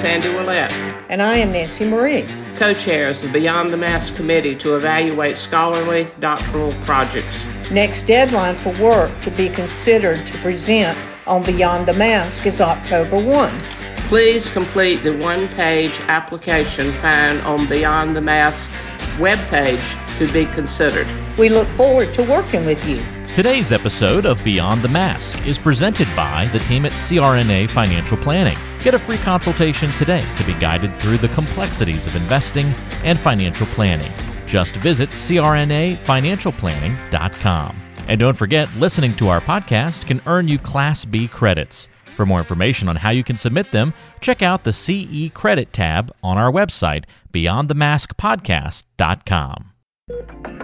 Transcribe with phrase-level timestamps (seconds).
[0.00, 0.72] Sandy Willett.
[1.10, 6.08] And I am Nancy Marie, co chairs of Beyond the Mask Committee to evaluate scholarly
[6.20, 7.44] doctoral projects.
[7.70, 13.22] Next deadline for work to be considered to present on Beyond the Mask is October
[13.22, 13.60] 1.
[14.08, 18.70] Please complete the one page application found on Beyond the Mask
[19.18, 21.06] webpage to be considered.
[21.36, 23.04] We look forward to working with you.
[23.32, 28.58] Today's episode of Beyond the Mask is presented by the team at CRNA Financial Planning.
[28.82, 32.72] Get a free consultation today to be guided through the complexities of investing
[33.04, 34.12] and financial planning.
[34.46, 37.76] Just visit crnafinancialplanning.com.
[38.08, 41.86] And don't forget, listening to our podcast can earn you Class B credits.
[42.16, 46.10] For more information on how you can submit them, check out the CE Credit tab
[46.24, 49.70] on our website, beyondthemaskpodcast.com.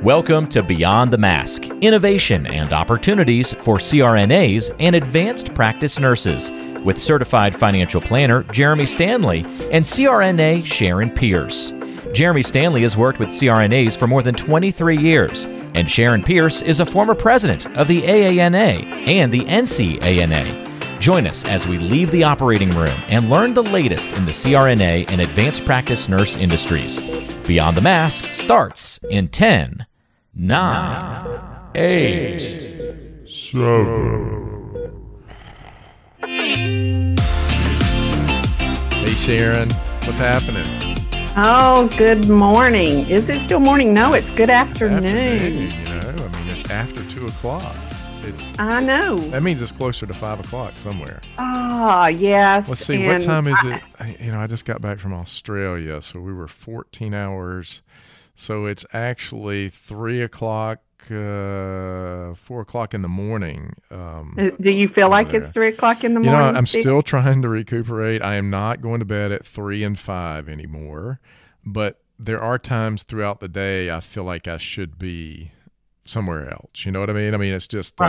[0.03, 6.53] Welcome to Beyond the Mask Innovation and Opportunities for CRNAs and Advanced Practice Nurses
[6.85, 9.41] with certified financial planner Jeremy Stanley
[9.73, 11.73] and CRNA Sharon Pierce.
[12.13, 16.81] Jeremy Stanley has worked with CRNAs for more than 23 years, and Sharon Pierce is
[16.81, 20.76] a former president of the AANA and the NCANA.
[21.01, 25.11] Join us as we leave the operating room and learn the latest in the CRNA
[25.11, 27.01] and advanced practice nurse industries.
[27.47, 29.87] Beyond the Mask starts in 10,
[30.35, 31.41] 9,
[31.75, 32.41] 8,
[33.29, 34.97] 7.
[38.91, 40.67] Hey Sharon, what's happening?
[41.37, 43.09] Oh, good morning.
[43.11, 43.93] Is it still morning?
[43.93, 45.05] No, it's good afternoon.
[45.05, 47.77] Afternoon, you know, I mean, it's after 2 o'clock.
[48.59, 49.17] I know.
[49.31, 51.21] that means it's closer to 5 o'clock somewhere.
[51.39, 52.69] Ah, yes.
[52.69, 54.21] Let's see, what time is I- it?
[54.21, 57.83] You know, I just got back from Australia, so we were 14 hours.
[58.35, 63.75] So it's actually 3 o'clock, uh, 4 o'clock in the morning.
[63.91, 65.41] Um, Uh, Do you feel like there.
[65.41, 66.57] it's three o'clock in the you know, morning?
[66.57, 66.83] I'm Steve?
[66.83, 68.23] still trying to recuperate.
[68.23, 71.21] I am not going to bed at three and five anymore,
[71.65, 75.53] but there are times throughout the day I feel like I should be
[76.09, 76.85] somewhere else.
[76.85, 77.35] You know what I mean?
[77.35, 78.05] I mean, it's just uh,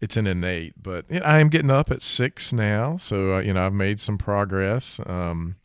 [0.00, 0.74] it's an innate.
[0.82, 3.72] But you know, I am getting up at six now, so uh, you know I've
[3.72, 5.00] made some progress.
[5.06, 5.56] Um,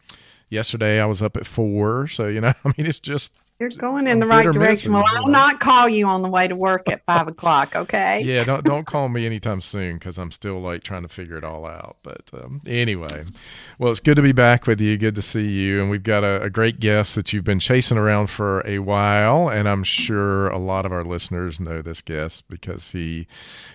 [0.50, 4.08] yesterday I was up at four, so you know I mean it's just You're going
[4.08, 4.94] in the right direction.
[4.94, 7.76] Well, I'll not call you on the way to work at five o'clock.
[7.76, 8.22] Okay.
[8.24, 8.46] yeah.
[8.46, 11.66] Don't don't call me anytime soon because I'm still like trying to figure it all
[11.66, 11.98] out.
[12.02, 13.26] But um, anyway,
[13.78, 14.96] well, it's good to be back with you.
[14.96, 17.98] Good to see you, and we've got a, a great guest that you've been chasing
[17.98, 22.48] around for a while, and I'm sure a lot of our listeners know this guest
[22.48, 23.28] because he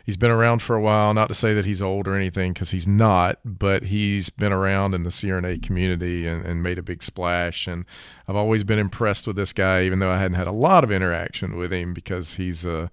[0.07, 1.13] he's been around for a while.
[1.13, 4.95] Not to say that he's old or anything, because he's not, but he's been around
[4.95, 7.67] in the CRNA community and, and made a big splash.
[7.67, 7.85] And
[8.27, 10.91] I've always been impressed with this guy, even though I hadn't had a lot of
[10.91, 12.91] interaction with him because he's a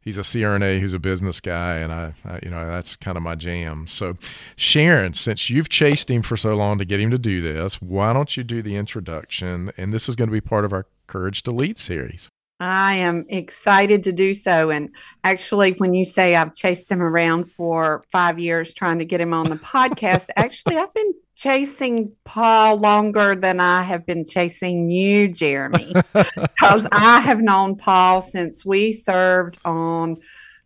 [0.00, 3.22] he's a CRNA who's a business guy, and I, I you know that's kind of
[3.22, 3.86] my jam.
[3.86, 4.16] So,
[4.56, 8.12] Sharon, since you've chased him for so long to get him to do this, why
[8.12, 9.72] don't you do the introduction?
[9.76, 12.30] And this is going to be part of our Courage to Lead series.
[12.62, 14.70] I am excited to do so.
[14.70, 19.20] And actually, when you say I've chased him around for five years trying to get
[19.20, 24.88] him on the podcast, actually, I've been chasing Paul longer than I have been chasing
[24.90, 30.18] you, Jeremy, because I have known Paul since we served on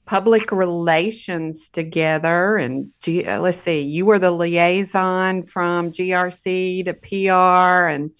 [0.05, 2.59] public relations together.
[2.59, 8.11] And G- let's see, you were the liaison from GRC to PR and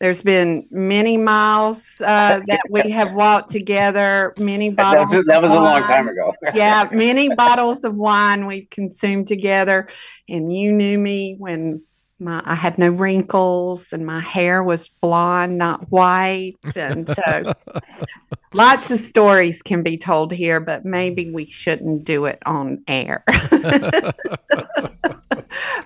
[0.00, 5.14] there's been many miles uh, that we have walked together, many That bottles.
[5.14, 6.34] was, that of was a long time ago.
[6.54, 9.88] yeah, many bottles of wine we've consumed together.
[10.28, 11.82] And you knew me when
[12.18, 16.56] my I had no wrinkles and my hair was blonde, not white.
[16.74, 17.52] And so
[18.54, 23.22] lots of stories can be told here, but maybe we shouldn't do it on air.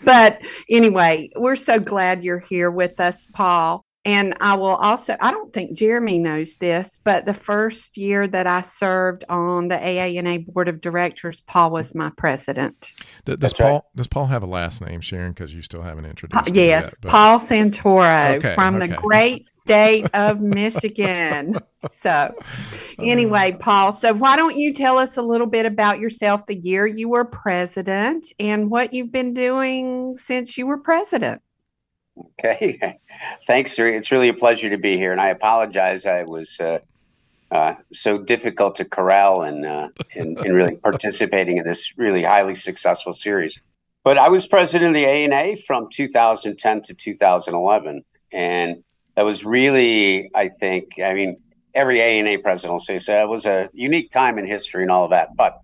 [0.05, 3.84] but anyway, we're so glad you're here with us, Paul.
[4.07, 8.47] And I will also, I don't think Jeremy knows this, but the first year that
[8.47, 12.93] I served on the AANA board of directors, Paul was my president.
[13.25, 13.71] D- does That's right.
[13.71, 15.33] Paul does Paul have a last name, Sharon?
[15.33, 16.49] Because you still haven't Pa- introduced.
[16.49, 21.57] him yes, yet, but- Paul Santoro Okay, from the great state of Michigan.
[21.93, 23.03] So, uh-huh.
[23.03, 26.87] anyway, Paul, so why don't you tell us a little bit about yourself, the year
[26.87, 31.41] you were president, and what you've been doing since you were president?
[32.19, 32.99] Okay.
[33.47, 33.97] Thanks, Siri.
[33.97, 35.13] It's really a pleasure to be here.
[35.13, 36.07] And I apologize.
[36.07, 36.79] I was uh,
[37.51, 43.61] uh, so difficult to corral and uh, really participating in this really highly successful series.
[44.03, 48.05] But I was president of the ANA from 2010 to 2011.
[48.33, 48.85] And
[49.17, 51.41] that was really, I think, I mean,
[51.75, 53.23] every ANA president will say so.
[53.23, 55.37] It was a unique time in history and all of that.
[55.37, 55.61] But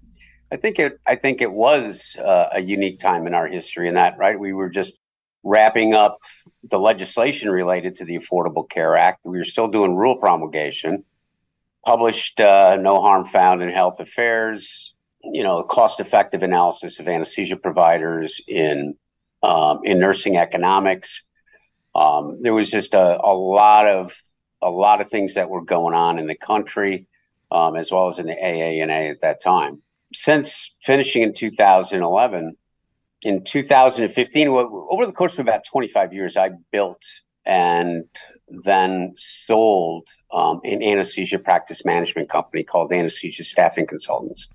[0.52, 3.94] I think it, I think it was uh, a unique time in our history in
[3.94, 4.38] that, right?
[4.38, 5.00] We were just
[5.42, 6.19] wrapping up
[6.62, 9.20] the legislation related to the Affordable Care Act.
[9.25, 11.04] We were still doing rule promulgation.
[11.84, 14.94] Published uh, No Harm Found in Health Affairs.
[15.22, 18.96] You know, cost-effective analysis of anesthesia providers in
[19.42, 21.22] um, in nursing economics.
[21.94, 24.19] Um, there was just a, a lot of
[24.62, 27.06] a lot of things that were going on in the country,
[27.50, 29.82] um, as well as in the AANA at that time.
[30.12, 32.56] Since finishing in 2011,
[33.22, 37.05] in 2015, over the course of about 25 years, I built
[37.44, 38.05] and
[38.49, 44.49] then sold um, an anesthesia practice management company called Anesthesia Staffing Consultants.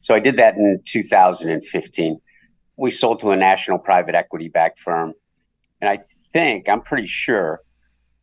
[0.00, 2.20] So I did that in 2015.
[2.76, 5.14] We sold to a national private equity backed firm.
[5.80, 5.98] And I
[6.32, 7.60] think, I'm pretty sure,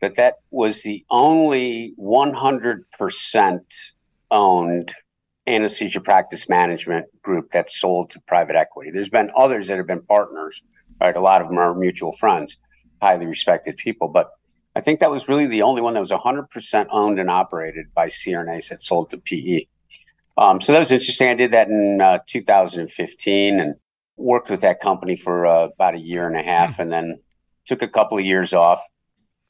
[0.03, 3.59] that that was the only 100%
[4.31, 4.95] owned
[5.47, 8.91] anesthesia practice management group that sold to private equity.
[8.91, 10.61] There's been others that have been partners,
[11.01, 11.15] right?
[11.15, 12.57] A lot of them are mutual friends,
[13.01, 14.07] highly respected people.
[14.07, 14.31] But
[14.75, 18.07] I think that was really the only one that was 100% owned and operated by
[18.07, 19.65] CRNAs that sold to PE.
[20.37, 21.29] Um, so that was interesting.
[21.29, 23.75] I did that in uh, 2015 and
[24.15, 27.19] worked with that company for uh, about a year and a half and then
[27.65, 28.81] took a couple of years off.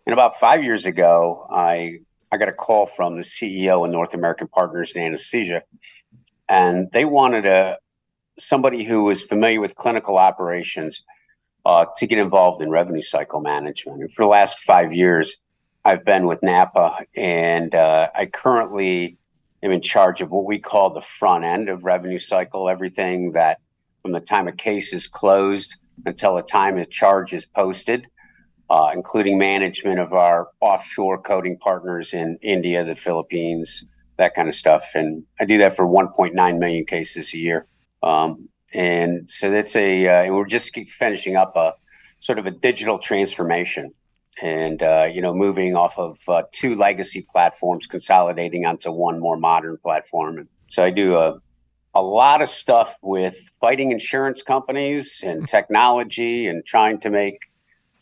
[0.06, 2.00] And about five years ago, I
[2.34, 5.62] I got a call from the CEO of North American Partners in Anesthesia,
[6.50, 7.78] and they wanted a
[8.40, 11.04] somebody who was familiar with clinical operations
[11.64, 14.02] uh, to get involved in revenue cycle management.
[14.02, 15.38] And for the last five years,
[15.86, 19.20] I've been with NAPA, and uh, I currently
[19.62, 22.68] am in charge of what we call the front end of revenue cycle.
[22.68, 23.60] Everything that
[24.02, 28.08] from the time a case is closed until the time a charge is posted
[28.70, 33.86] uh, including management of our offshore coding partners in India, the Philippines,
[34.18, 34.92] that kind of stuff.
[34.96, 37.68] And I do that for 1.9 million cases a year.
[38.02, 41.74] Um, and so that's a, uh, and we're just finishing up a
[42.20, 43.94] sort of a digital transformation
[44.42, 49.38] and, uh, you know, moving off of uh, two legacy platforms, consolidating onto one more
[49.38, 50.38] modern platform.
[50.40, 51.40] And so I do a,
[51.94, 57.38] a lot of stuff with fighting insurance companies and technology and trying to make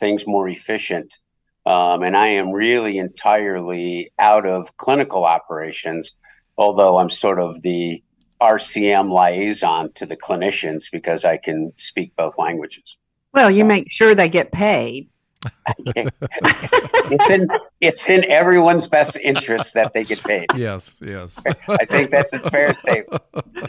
[0.01, 1.18] things more efficient.
[1.65, 6.12] Um, and I am really entirely out of clinical operations,
[6.57, 8.03] although I'm sort of the
[8.42, 12.98] RCM liaison to the clinicians because I can speak both languages.
[13.33, 13.68] Well, you so.
[13.68, 15.07] make sure they get paid
[15.95, 17.47] it's, in
[17.79, 20.47] it's in everyone's best interest that they get paid.
[20.61, 21.35] Yes, yes.
[21.67, 23.21] I think that's a fair statement.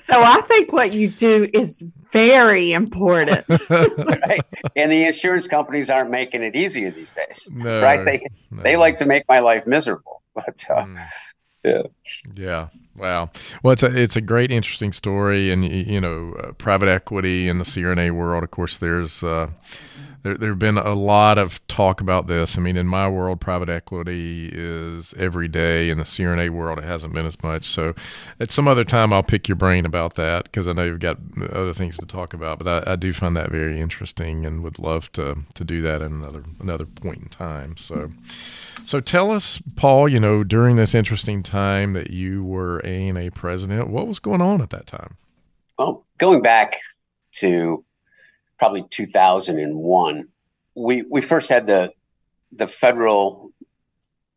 [0.03, 3.47] So I think what you do is very important.
[3.71, 4.45] right?
[4.77, 7.49] And the insurance companies aren't making it easier these days.
[7.51, 8.05] No, right?
[8.05, 8.63] They no.
[8.63, 10.23] they like to make my life miserable.
[10.35, 11.07] But uh, mm.
[11.65, 11.83] yeah.
[12.35, 12.69] Yeah.
[12.97, 13.31] Wow.
[13.63, 17.59] Well, it's a it's a great, interesting story, and you know, uh, private equity in
[17.59, 18.45] the CRNA world.
[18.45, 19.49] Of course, there's uh,
[20.23, 22.57] there there have been a lot of talk about this.
[22.57, 25.91] I mean, in my world, private equity is every day.
[25.91, 27.65] In the CRNA world, it hasn't been as much.
[27.65, 27.95] So,
[28.39, 31.19] at some other time, I'll pick your brain about that because I know you've got
[31.51, 32.59] other things to talk about.
[32.59, 36.03] But I, I, do find that very interesting, and would love to to do that
[36.03, 37.77] at another another point in time.
[37.77, 38.13] So,
[38.85, 40.09] so tell us, Paul.
[40.09, 44.61] You know, during this interesting time that you were A&A president, what was going on
[44.61, 45.17] at that time?
[45.79, 46.79] Well, going back
[47.37, 47.85] to
[48.63, 50.29] probably 2001,
[50.77, 51.91] we we first had the
[52.53, 53.53] the federal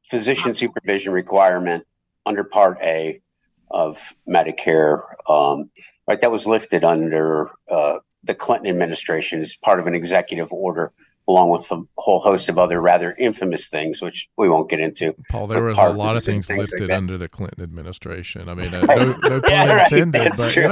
[0.04, 1.86] physician supervision requirement
[2.26, 3.22] under Part A
[3.70, 5.04] of Medicare.
[5.30, 5.70] Um,
[6.08, 10.92] right, that was lifted under uh, the Clinton administration as part of an executive order,
[11.28, 15.14] along with a whole host of other rather infamous things, which we won't get into.
[15.30, 18.50] Paul, there was a lot of things, things lifted like under the Clinton administration.
[18.50, 20.20] I mean, uh, no, no pun yeah, intended.
[20.20, 20.64] Right, but, true.
[20.64, 20.70] You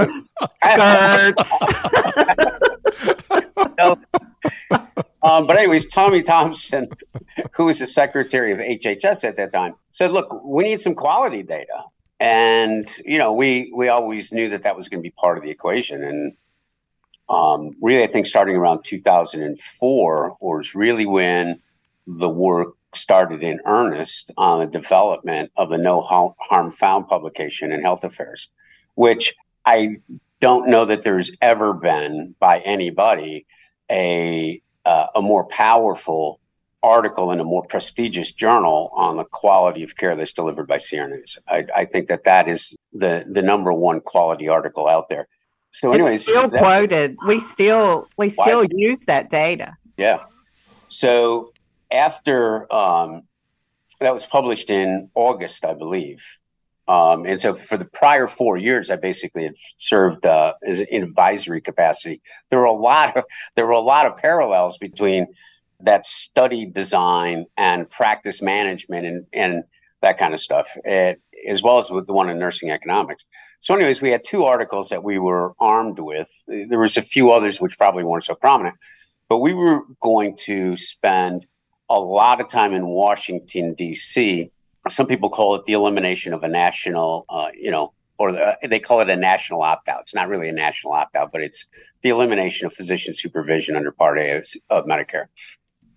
[2.38, 2.58] know.
[3.84, 4.84] Skirts.
[5.24, 6.90] um, but anyways, Tommy Thompson,
[7.54, 11.44] who was the secretary of HHS at that time, said, "Look, we need some quality
[11.44, 11.84] data."
[12.20, 15.44] And you know, we we always knew that that was going to be part of
[15.44, 16.04] the equation.
[16.04, 16.34] And
[17.30, 21.62] um, really, I think starting around 2004 was really when
[22.06, 27.82] the work started in earnest on the development of the No Harm Found publication in
[27.82, 28.50] Health Affairs,
[28.96, 29.34] which
[29.66, 29.98] I
[30.40, 33.46] don't know that there's ever been by anybody
[33.90, 36.40] a uh, a more powerful
[36.82, 41.38] article in a more prestigious journal on the quality of care that's delivered by CRNAs.
[41.48, 45.28] I, I think that that is the the number one quality article out there.
[45.72, 47.18] So, anyways, it's still quoted.
[47.26, 49.78] We still we still use that data.
[49.98, 50.20] Yeah.
[50.88, 51.54] So
[51.92, 53.24] after um,
[54.00, 56.22] that was published in August, I believe,
[56.88, 61.04] um, and so for the prior four years, I basically had served uh, as in
[61.04, 62.22] advisory capacity.
[62.50, 63.24] There were a lot of
[63.56, 65.28] there were a lot of parallels between
[65.80, 69.64] that study design and practice management and, and
[70.02, 73.26] that kind of stuff, it, as well as with the one in nursing economics.
[73.62, 76.30] So, anyways, we had two articles that we were armed with.
[76.48, 78.76] There was a few others which probably weren't so prominent,
[79.30, 81.46] but we were going to spend
[81.90, 84.52] a lot of time in Washington D.C.
[84.90, 88.80] Some people call it the elimination of a national, uh, you know, or the, they
[88.80, 90.02] call it a national opt-out.
[90.02, 91.66] It's not really a national opt-out, but it's
[92.02, 95.28] the elimination of physician supervision under Part A of, of Medicare.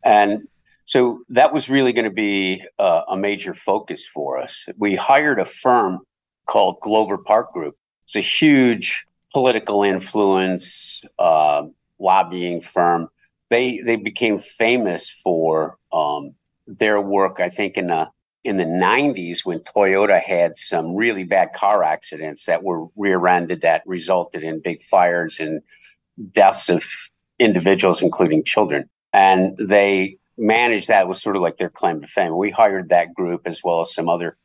[0.05, 0.49] And
[0.85, 4.67] so that was really going to be uh, a major focus for us.
[4.79, 6.01] We hired a firm
[6.47, 7.77] called Glover Park Group.
[8.05, 11.65] It's a huge political influence uh,
[11.99, 13.09] lobbying firm.
[13.51, 16.35] They they became famous for um,
[16.67, 17.41] their work.
[17.41, 18.09] I think in the
[18.47, 23.83] in the 90s when Toyota had some really bad car accidents that were rear-ended that
[23.87, 25.63] resulted in big fires and
[26.31, 26.85] deaths of
[27.41, 28.89] individuals, including children.
[29.13, 32.37] And they managed that was sort of like their claim to fame.
[32.37, 34.37] We hired that group as well as some other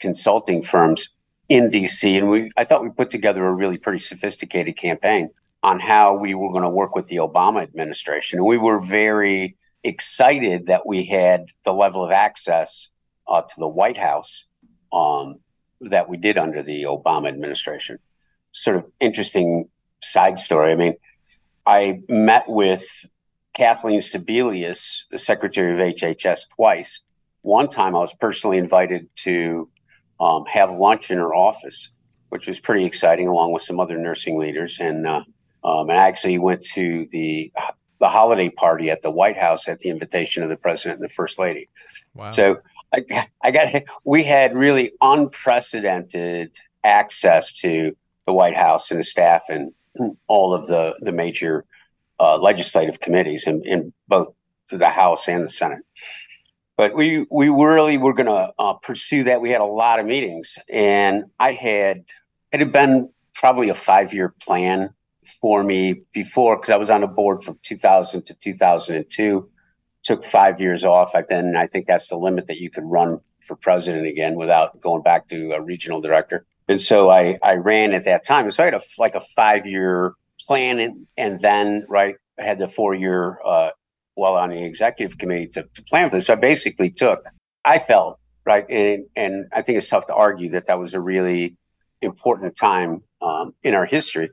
[0.00, 1.10] consulting firms
[1.50, 5.28] in DC, and we I thought we put together a really pretty sophisticated campaign
[5.62, 8.38] on how we were going to work with the Obama administration.
[8.38, 12.88] And we were very excited that we had the level of access
[13.28, 14.44] uh, to the White House
[14.92, 15.40] um,
[15.80, 17.98] that we did under the Obama administration.
[18.52, 19.68] Sort of interesting
[20.02, 20.72] side story.
[20.72, 20.94] I mean,
[21.66, 22.84] I met with
[23.54, 27.00] Kathleen Sebelius, the Secretary of HHS, twice.
[27.42, 29.68] One time I was personally invited to
[30.20, 31.90] um, have lunch in her office,
[32.28, 34.78] which was pretty exciting, along with some other nursing leaders.
[34.80, 35.24] And uh,
[35.64, 37.52] um, and I actually went to the
[38.00, 41.12] the holiday party at the White House at the invitation of the president and the
[41.12, 41.68] first lady.
[42.14, 42.30] Wow.
[42.30, 42.60] So
[42.92, 47.96] I, I got we had really unprecedented access to
[48.26, 49.72] the White House and the staff and
[50.26, 51.64] all of the the major
[52.20, 54.34] uh, legislative committees in, in both
[54.70, 55.84] the House and the Senate.
[56.76, 59.40] But we we really were going to uh, pursue that.
[59.40, 62.04] We had a lot of meetings, and I had
[62.52, 64.94] it had been probably a five year plan
[65.40, 69.48] for me before because I was on a board from 2000 to 2002.
[70.04, 71.14] Took five years off.
[71.14, 74.80] I then I think that's the limit that you could run for president again without
[74.80, 76.44] going back to a regional director.
[76.68, 78.50] And so I I ran at that time.
[78.50, 82.58] So I had a like a five year plan, and, and then right I had
[82.58, 83.70] the four year uh,
[84.14, 86.26] while on the executive committee to, to plan for this.
[86.26, 87.24] So I basically took.
[87.64, 91.00] I felt right, and and I think it's tough to argue that that was a
[91.00, 91.56] really
[92.00, 94.30] important time um, in our history.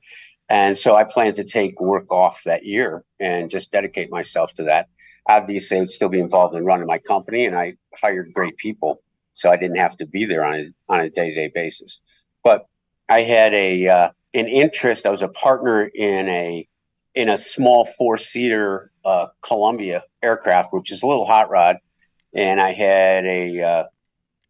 [0.50, 4.64] And so I plan to take work off that year and just dedicate myself to
[4.64, 4.88] that.
[5.28, 9.02] Obviously, I would still be involved in running my company, and I hired great people,
[9.34, 12.00] so I didn't have to be there on a on a day to day basis.
[12.44, 12.66] But
[13.08, 15.06] I had a uh, an interest.
[15.06, 16.68] I was a partner in a
[17.16, 21.78] in a small four seater uh, Columbia aircraft, which is a little hot rod,
[22.34, 23.84] and I had a uh,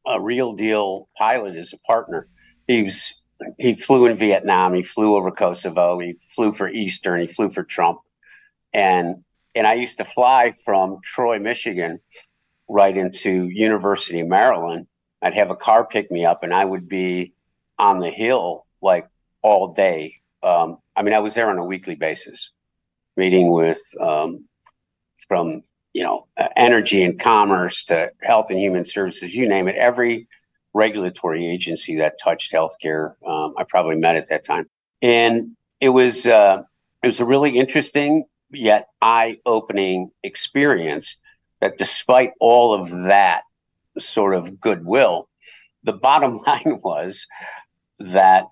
[0.06, 2.28] a real deal pilot as a partner.
[2.68, 3.14] He was
[3.58, 4.74] he flew in Vietnam.
[4.74, 6.00] He flew over Kosovo.
[6.00, 7.22] He flew for Eastern.
[7.22, 8.00] He flew for Trump,
[8.74, 9.24] and
[9.56, 12.00] and I used to fly from Troy, Michigan,
[12.68, 14.88] right into University of Maryland.
[15.22, 17.34] I'd have a car pick me up, and I would be
[17.78, 19.06] on the hill like
[19.42, 20.16] all day.
[20.44, 22.52] Um, I mean, I was there on a weekly basis,
[23.18, 24.46] meeting with um,
[25.28, 25.64] from
[25.94, 29.76] you know energy and commerce to health and human services, you name it.
[29.76, 30.28] Every
[30.74, 33.16] regulatory agency that touched healthcare.
[33.26, 34.70] Um, I probably met at that time,
[35.02, 36.64] and it was uh,
[37.04, 41.18] it was a really interesting yet eye-opening experience.
[41.62, 43.44] That despite all of that
[43.98, 45.28] sort of goodwill,
[45.84, 47.28] the bottom line was
[48.00, 48.46] that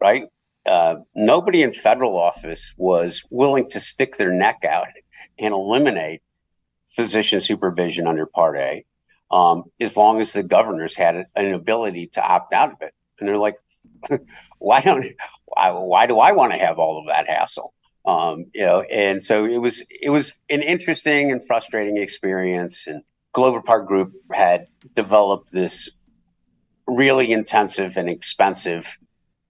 [0.00, 0.28] right
[0.66, 4.86] uh, nobody in federal office was willing to stick their neck out
[5.38, 6.22] and eliminate
[6.86, 8.84] physician supervision under Part A
[9.30, 12.94] um, as long as the governors had an ability to opt out of it.
[13.18, 13.56] And they're like,
[14.58, 15.04] why don't
[15.46, 17.74] why, why do I want to have all of that hassle?
[18.06, 22.86] Um, you know, and so it was it was an interesting and frustrating experience.
[22.86, 25.90] And Glover Park Group had developed this
[26.86, 28.98] really intensive and expensive,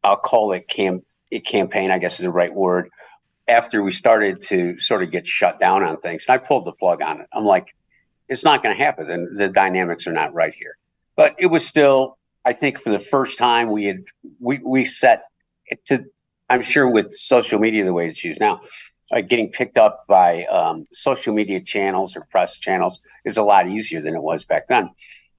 [0.04, 1.04] I'll call it camp
[1.44, 2.90] campaign, I guess is the right word.
[3.49, 6.73] After we started to sort of get shut down on things, and I pulled the
[6.73, 7.26] plug on it.
[7.32, 7.75] I'm like,
[8.28, 9.11] it's not going to happen.
[9.11, 10.78] And the dynamics are not right here.
[11.16, 14.04] But it was still, I think, for the first time we had
[14.38, 15.25] we we set
[15.87, 16.04] to.
[16.49, 18.61] I'm sure with social media the way it's used now,
[19.13, 23.69] uh, getting picked up by um, social media channels or press channels is a lot
[23.69, 24.91] easier than it was back then.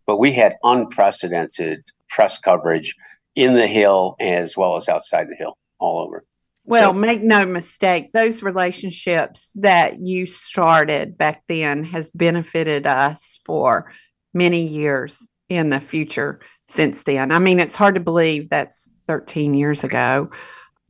[0.06, 2.96] But we had unprecedented press coverage
[3.36, 6.26] in the Hill as well as outside the Hill, all over.
[6.64, 13.40] Well, So- make no mistake, those relationships that you started back then has benefited us
[13.46, 13.92] for
[14.34, 17.32] many years in the future since then.
[17.32, 20.32] I mean, it's hard to believe that's 13 years ago,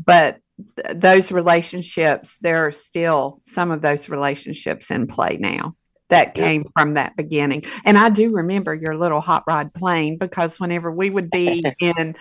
[0.03, 0.39] but
[0.77, 5.75] th- those relationships, there are still some of those relationships in play now
[6.09, 6.43] that Yeah.
[6.43, 7.63] came from that beginning.
[7.83, 12.15] And I do remember your little hot rod plane because whenever we would be in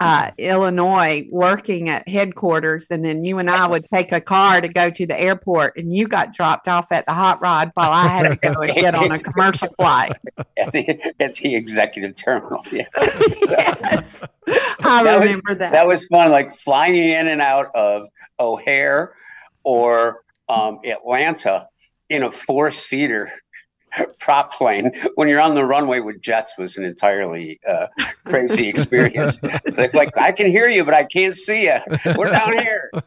[0.00, 4.68] uh, Illinois working at headquarters, and then you and I would take a car to
[4.68, 8.08] go to the airport, and you got dropped off at the hot rod while I
[8.08, 10.12] had to go and get on a commercial flight.
[10.56, 12.64] at the at the executive terminal.
[12.72, 12.86] Yeah.
[13.42, 15.72] yes, I That was- remember that.
[15.72, 19.14] that was fun, like flying in and out of O'Hare
[19.64, 21.68] or um, Atlanta
[22.08, 23.30] in a four seater
[24.18, 27.86] prop plane when you're on the runway with jets was an entirely uh,
[28.24, 29.38] crazy experience.
[29.94, 31.78] like, I can hear you, but I can't see you.
[32.16, 32.90] We're down here.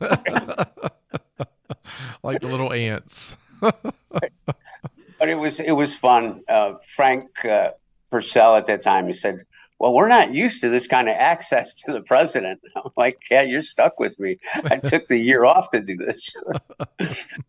[2.23, 3.35] like the little ants.
[3.61, 6.41] But it was it was fun.
[6.49, 7.71] Uh, Frank uh,
[8.11, 9.45] Purcell at that time he said,
[9.83, 13.41] "Well, we're not used to this kind of access to the president." I'm like, "Yeah,
[13.41, 14.37] you're stuck with me.
[14.53, 16.33] I took the year off to do this."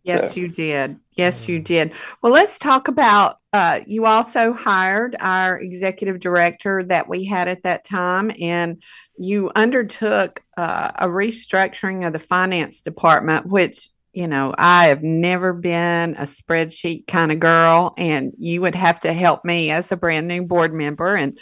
[0.03, 0.99] Yes, So- you did.
[1.12, 1.93] Yes, you did.
[2.21, 3.38] Well, let's talk about.
[3.53, 8.83] Uh, you also hired our executive director that we had at that time, and
[9.17, 15.53] you undertook uh, a restructuring of the finance department, which you know I have never
[15.53, 19.97] been a spreadsheet kind of girl, and you would have to help me as a
[19.97, 21.38] brand new board member, and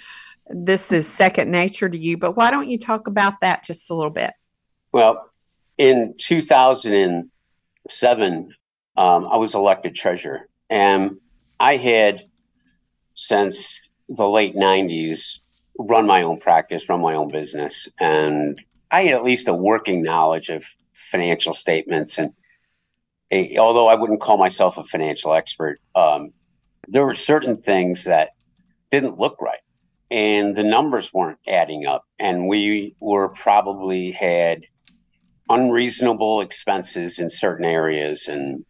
[0.53, 2.19] this is second nature to you.
[2.19, 4.35] But why don't you talk about that just a little bit?
[4.93, 5.31] Well,
[5.79, 8.55] in 2007,
[8.97, 11.17] um, I was elected treasurer, and
[11.59, 12.27] I had
[13.15, 13.79] since
[14.09, 15.41] the late 90s
[15.79, 20.03] run my own practice, run my own business, and I had at least a working
[20.03, 22.19] knowledge of financial statements.
[22.19, 22.35] And
[23.31, 26.35] a, although I wouldn't call myself a financial expert, um,
[26.89, 28.31] there were certain things that
[28.91, 29.61] didn't look right
[30.13, 32.05] and the numbers weren't adding up.
[32.19, 34.67] And we were probably had
[35.49, 38.65] unreasonable expenses in certain areas and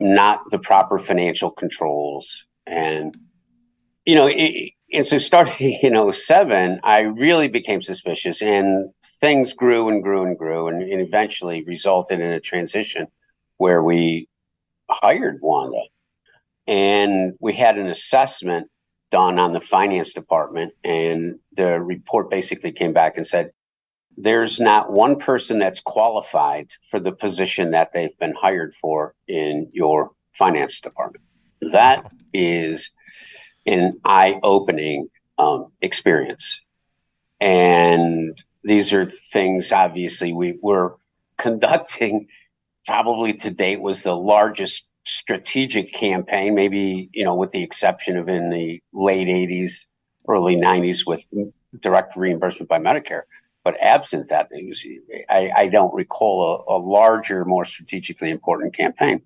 [0.00, 2.44] not the proper financial controls.
[2.66, 3.16] And
[4.04, 8.88] you know it, and so starting in 07 i really became suspicious and
[9.20, 13.08] things grew and grew and grew and, and eventually resulted in a transition
[13.56, 14.28] where we
[14.90, 15.82] hired wanda.
[16.66, 18.68] And we had an assessment
[19.10, 23.52] done on the finance department and the report basically came back and said
[24.16, 29.68] there's not one person that's qualified for the position that they've been hired for in
[29.72, 31.24] your finance department.
[31.60, 32.90] That is
[33.66, 36.60] an eye-opening um, experience.
[37.40, 40.96] And these are things obviously we were
[41.36, 42.28] conducting
[42.86, 48.28] probably to date was the largest strategic campaign, maybe, you know, with the exception of
[48.28, 49.84] in the late 80s,
[50.28, 51.24] early 90s with
[51.80, 53.22] direct reimbursement by Medicare.
[53.62, 54.84] But absent that, was,
[55.28, 59.22] I, I don't recall a, a larger, more strategically important campaign.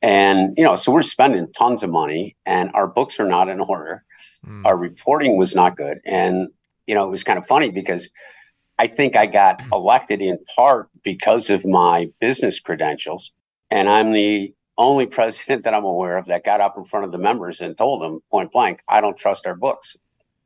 [0.00, 3.60] And, you know, so we're spending tons of money and our books are not in
[3.60, 4.04] order.
[4.46, 4.66] Mm.
[4.66, 6.00] Our reporting was not good.
[6.04, 6.48] And,
[6.86, 8.10] you know, it was kind of funny because
[8.78, 13.30] I think I got elected in part because of my business credentials.
[13.70, 17.12] And I'm the only president that I'm aware of that got up in front of
[17.12, 19.96] the members and told them point blank, I don't trust our books.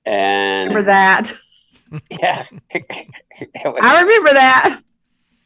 [0.05, 1.33] And Remember that?
[2.11, 2.45] yeah,
[2.75, 4.83] was, I remember that.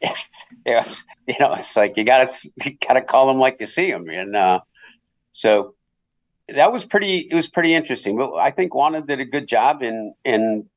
[0.63, 0.85] Yeah.
[1.27, 3.91] you know, it's like you got to you got to call them like you see
[3.91, 4.59] them, and uh,
[5.31, 5.73] so
[6.47, 7.17] that was pretty.
[7.17, 8.15] It was pretty interesting.
[8.15, 10.69] But I think Wanda did a good job in in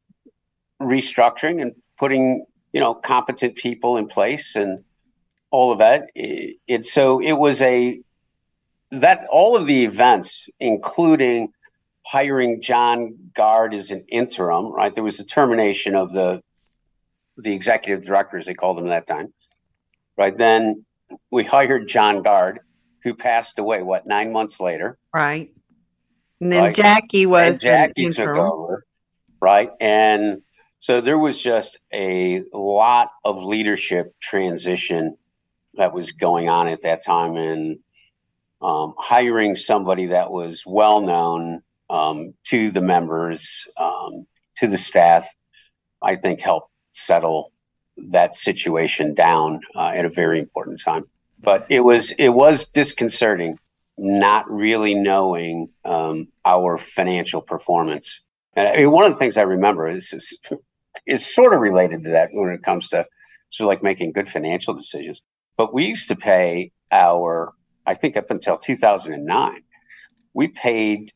[0.81, 4.85] restructuring and putting you know competent people in place and
[5.55, 6.11] all of that.
[6.17, 8.01] It, it so it was a
[8.91, 11.53] that all of the events, including
[12.05, 14.93] hiring John Garde as an interim, right?
[14.93, 16.43] There was a termination of the
[17.37, 19.33] the executive director, as they called him at that time.
[20.19, 20.85] Right then,
[21.31, 22.59] we hired John Garde,
[23.05, 23.83] who passed away.
[23.83, 24.99] What nine months later?
[25.15, 25.53] Right.
[26.41, 26.75] And then Right.
[26.75, 28.85] Jackie was and Jackie took over,
[29.41, 29.71] right?
[29.81, 30.43] And
[30.81, 35.17] so there was just a lot of leadership transition
[35.77, 37.79] that was going on at that time, and
[38.63, 45.29] um, hiring somebody that was well known um, to the members, um, to the staff,
[46.03, 47.53] I think helped settle
[47.97, 51.05] that situation down uh, at a very important time.
[51.41, 53.59] But it was it was disconcerting
[53.97, 58.23] not really knowing um, our financial performance.
[58.57, 60.39] And I mean, one of the things I remember is, is
[61.07, 63.07] is sort of related to that when it comes to
[63.51, 65.23] So like making good financial decisions.
[65.57, 67.53] But we used to pay our,
[67.87, 69.63] I think up until 2009,
[70.33, 71.13] we paid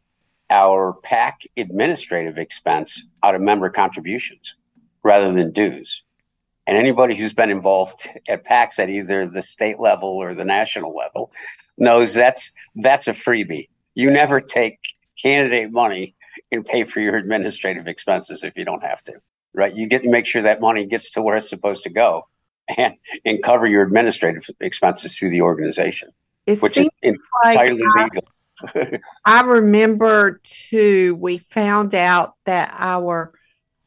[0.51, 4.55] our PAC administrative expense out of member contributions
[5.03, 6.03] rather than dues.
[6.66, 10.94] And anybody who's been involved at PACs at either the state level or the national
[10.94, 11.33] level
[11.77, 13.68] knows that's that's a freebie.
[13.94, 14.79] You never take
[15.20, 16.14] candidate money
[16.53, 19.14] and pay for your administrative expenses if you don't have to.
[19.55, 19.74] Right?
[19.74, 22.27] You get to make sure that money gets to where it's supposed to go
[22.76, 26.11] and and cover your administrative expenses through the organization,
[26.46, 27.14] It which is like
[27.54, 28.22] entirely I- legal.
[29.24, 33.33] I remember too, we found out that our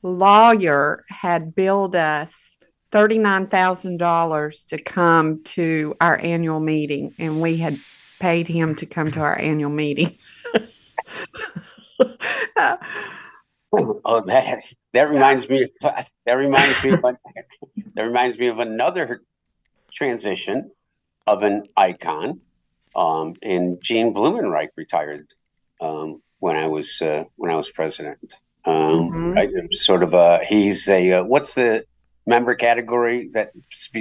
[0.02, 2.58] lawyer had billed us
[2.92, 7.80] $39,000 to come to our annual meeting, and we had
[8.22, 10.18] paid him to come to our annual meeting.
[13.74, 14.64] Oh, that
[14.94, 15.64] that reminds me.
[15.64, 15.70] Of,
[16.26, 16.92] that reminds me.
[16.92, 17.02] Of,
[17.96, 19.22] that reminds me of another
[19.92, 20.72] transition
[21.28, 22.42] of an icon.
[22.96, 25.28] Um, and Gene Blumenreich retired
[25.80, 28.36] um, when I was uh, when I was president.
[28.66, 29.36] Um, Mhm.
[29.36, 31.86] right, sort of a he's a uh, what's the
[32.28, 33.52] member category that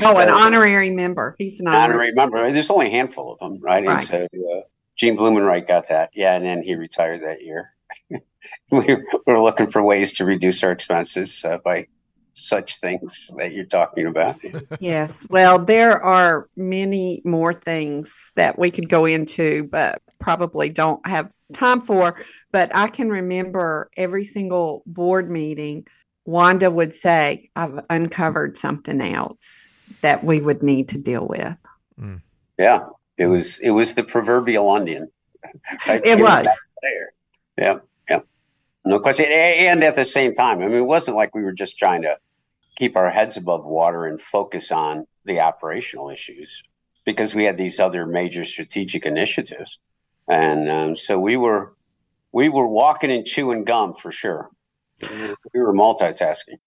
[0.03, 1.35] oh, an honorary member.
[1.39, 2.11] He's an honorary.
[2.11, 2.53] honorary member.
[2.53, 3.79] There's only a handful of them, right?
[3.85, 4.07] And Right.
[4.07, 4.61] so uh,
[4.97, 6.11] Gene Blumenreich got that.
[6.15, 7.73] Yeah, and then he retired that year.
[8.71, 8.97] we
[9.27, 11.87] were looking for ways to reduce our expenses uh, by
[12.33, 14.37] such things that you're talking about.
[14.81, 15.27] Yes.
[15.29, 21.33] Well, there are many more things that we could go into, but probably don't have
[21.53, 22.17] time for.
[22.53, 25.87] But I can remember every single board meeting,
[26.25, 31.57] Wanda would say, I've uncovered something else that we would need to deal with.
[32.59, 32.87] Yeah,
[33.19, 35.11] it was it was the proverbial onion.
[35.87, 36.01] Right?
[36.05, 36.47] It was.
[36.83, 37.13] there.
[37.59, 37.79] Yeah, yeah,
[38.85, 39.27] no question.
[39.31, 42.19] And at the same time, I mean, it wasn't like we were just trying to
[42.77, 46.63] keep our heads above water and focus on the operational issues
[47.05, 49.79] because we had these other major strategic initiatives,
[50.29, 51.75] and um, so we were
[52.33, 54.51] we were walking and chewing gum for sure.
[55.55, 56.59] We were multitasking.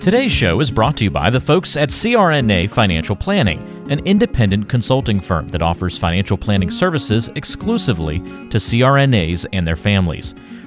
[0.00, 3.58] Today's show is brought to you by the folks at CRNA Financial Planning,
[3.90, 10.34] an independent consulting firm that offers financial planning services exclusively to CRNAs and their families.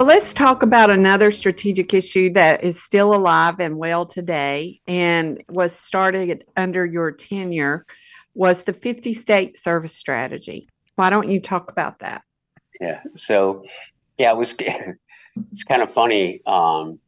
[0.00, 5.44] Well, let's talk about another strategic issue that is still alive and well today and
[5.50, 7.84] was started under your tenure
[8.32, 10.70] was the 50 state service strategy.
[10.94, 12.22] Why don't you talk about that?
[12.80, 13.02] Yeah.
[13.14, 13.66] So,
[14.16, 14.56] yeah, it was.
[15.52, 16.98] It's kind of funny um,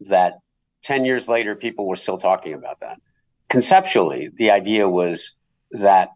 [0.00, 0.38] that
[0.82, 3.00] ten years later, people were still talking about that.
[3.48, 5.32] Conceptually, the idea was
[5.70, 6.08] that,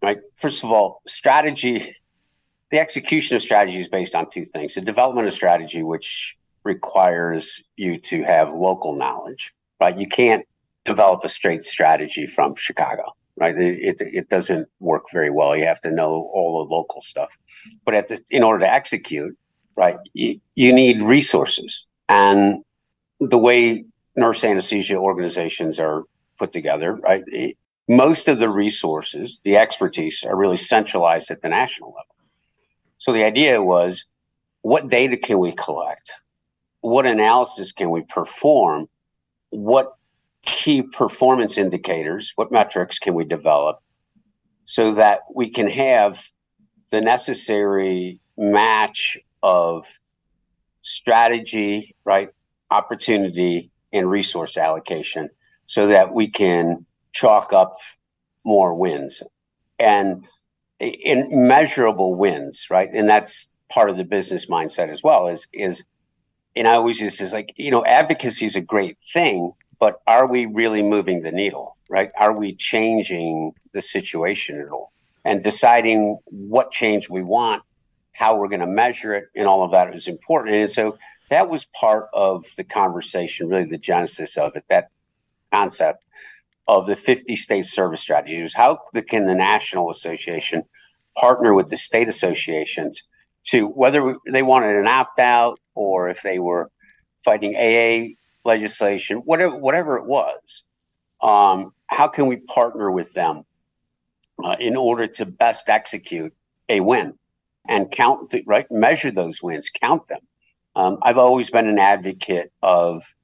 [0.00, 0.18] right?
[0.36, 1.96] First of all, strategy,
[2.72, 7.62] the execution of strategy is based on two things: the development of strategy, which requires
[7.76, 9.96] you to have local knowledge, right?
[9.98, 10.44] You can't
[10.84, 13.04] develop a straight strategy from Chicago,
[13.36, 13.56] right?
[13.56, 15.56] It, it, it doesn't work very well.
[15.56, 17.30] You have to know all the local stuff.
[17.84, 19.36] But at the, in order to execute,
[19.76, 21.86] right, you, you need resources.
[22.08, 22.64] And
[23.20, 23.84] the way
[24.16, 26.04] nurse anesthesia organizations are
[26.38, 27.56] put together, right, it-
[27.88, 32.11] most of the resources, the expertise, are really centralized at the national level.
[33.02, 34.04] So the idea was
[34.60, 36.12] what data can we collect?
[36.82, 38.88] What analysis can we perform?
[39.50, 39.94] What
[40.46, 43.80] key performance indicators, what metrics can we develop
[44.66, 46.24] so that we can have
[46.92, 49.84] the necessary match of
[50.82, 52.30] strategy, right,
[52.70, 55.28] opportunity, and resource allocation
[55.66, 57.78] so that we can chalk up
[58.44, 59.24] more wins
[59.80, 60.24] and
[60.82, 62.90] in measurable wins, right?
[62.92, 65.82] And that's part of the business mindset as well is is
[66.54, 70.26] and I always just is like, you know, advocacy is a great thing, but are
[70.26, 72.10] we really moving the needle, right?
[72.20, 74.92] Are we changing the situation at all?
[75.24, 77.62] And deciding what change we want,
[78.12, 80.56] how we're going to measure it, and all of that is important.
[80.56, 80.98] And so
[81.30, 84.90] that was part of the conversation, really the genesis of it, that
[85.50, 86.04] concept
[86.68, 90.62] of the 50 state service strategy was how can the National Association
[91.16, 93.02] partner with the state associations
[93.44, 96.70] to whether they wanted an opt out or if they were
[97.24, 100.64] fighting AA legislation, whatever whatever it was,
[101.20, 103.42] um, how can we partner with them
[104.42, 106.32] uh, in order to best execute
[106.68, 107.14] a win
[107.68, 110.20] and count the, right measure those wins count them?
[110.74, 113.14] Um, i've always been an advocate of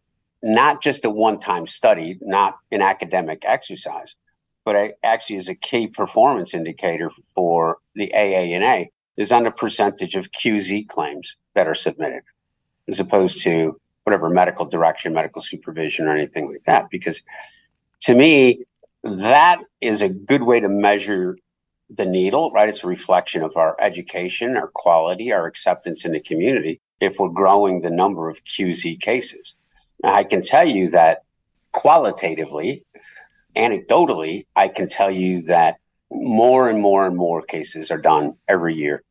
[0.42, 4.14] not just a one-time study not an academic exercise
[4.64, 10.30] but actually is a key performance indicator for the aana is on the percentage of
[10.30, 12.22] qz claims that are submitted
[12.86, 17.22] as opposed to whatever medical direction medical supervision or anything like that because
[18.00, 18.60] to me
[19.02, 21.36] that is a good way to measure
[21.90, 22.68] the needle, right?
[22.68, 27.28] It's a reflection of our education, our quality, our acceptance in the community if we're
[27.28, 29.54] growing the number of QZ cases.
[30.04, 31.24] I can tell you that
[31.72, 32.84] qualitatively,
[33.56, 35.76] anecdotally, I can tell you that
[36.10, 39.02] more and more and more cases are done every year,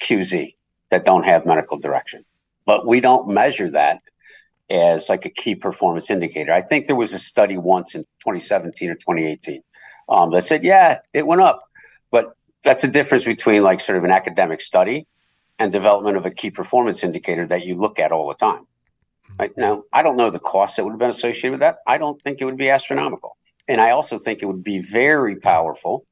[0.00, 0.54] QZ,
[0.90, 2.24] that don't have medical direction.
[2.66, 4.02] But we don't measure that
[4.70, 6.52] as like a key performance indicator.
[6.52, 9.62] I think there was a study once in 2017 or 2018
[10.08, 11.68] um, that said, yeah, it went up.
[12.10, 15.06] But that's the difference between like sort of an academic study
[15.58, 18.66] and development of a key performance indicator that you look at all the time.
[19.38, 21.78] Right now, I don't know the cost that would have been associated with that.
[21.86, 23.36] I don't think it would be astronomical.
[23.68, 26.06] And I also think it would be very powerful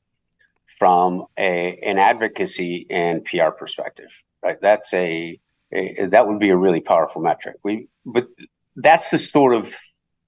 [0.78, 4.10] from a, an advocacy and PR perspective.
[4.42, 4.60] Right.
[4.60, 5.38] That's a,
[5.72, 7.56] a that would be a really powerful metric.
[7.62, 8.28] We but
[8.76, 9.72] that's the sort of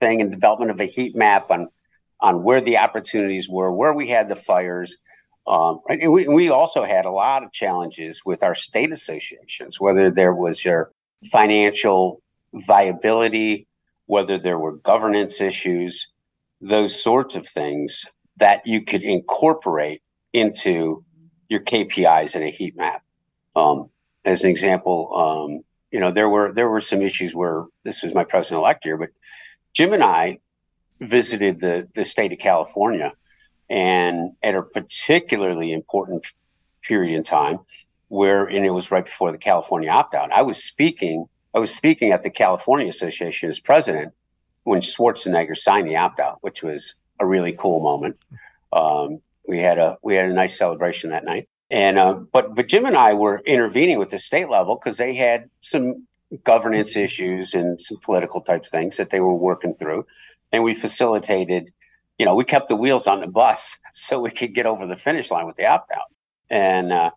[0.00, 1.68] thing in development of a heat map on
[2.20, 4.96] on where the opportunities were, where we had the fires.
[5.44, 5.98] Um, right?
[6.00, 10.32] and we, we also had a lot of challenges with our state associations, whether there
[10.32, 10.92] was your
[11.32, 12.21] financial
[12.54, 13.66] viability,
[14.06, 16.08] whether there were governance issues,
[16.60, 21.04] those sorts of things that you could incorporate into
[21.48, 23.02] your KPIs in a heat map.
[23.54, 23.90] Um,
[24.24, 28.14] as an example, um, you know, there were there were some issues where this was
[28.14, 29.10] my president elect year, but
[29.74, 30.38] Jim and I
[31.00, 33.12] visited the the state of California,
[33.68, 36.26] and at a particularly important
[36.82, 37.58] period in time,
[38.08, 40.32] where and it was right before the California opt out.
[40.32, 41.26] I was speaking.
[41.54, 44.12] I was speaking at the California Association as president
[44.64, 48.16] when Schwarzenegger signed the opt out, which was a really cool moment.
[48.72, 51.48] Um, we had a we had a nice celebration that night.
[51.70, 55.14] And uh, but but Jim and I were intervening with the state level because they
[55.14, 56.06] had some
[56.44, 60.06] governance issues and some political type things that they were working through,
[60.52, 61.72] and we facilitated.
[62.18, 64.96] You know, we kept the wheels on the bus so we could get over the
[64.96, 66.12] finish line with the opt out,
[66.50, 67.10] and uh,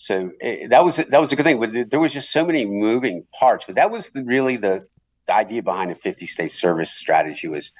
[0.00, 1.60] so it, eh, that was that was a good thing.
[1.60, 3.66] But there was just so many moving parts.
[3.66, 4.86] But that was the, really the,
[5.26, 7.70] the idea behind a 50 state service strategy was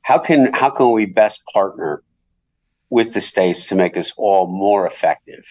[0.00, 2.02] how can how can we best partner
[2.88, 5.44] with the states to make us all more effective.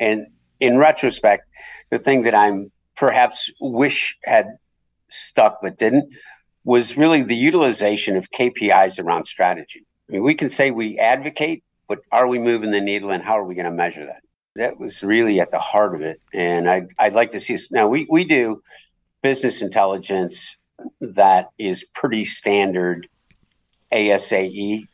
[0.00, 0.26] And
[0.58, 1.46] in retrospect,
[1.90, 4.56] the thing that I'm perhaps wish had
[5.08, 6.12] stuck but didn't
[6.64, 9.86] was really the utilization of KPIs around strategy.
[10.08, 13.38] I mean, we can say we advocate, but are we moving the needle and how
[13.38, 14.22] are we going to measure that?
[14.56, 16.20] That was really at the heart of it.
[16.32, 18.62] And I'd, I'd like to see us now, we, we do
[19.22, 20.56] business intelligence
[21.00, 23.08] that is pretty standard
[23.92, 24.86] ASAE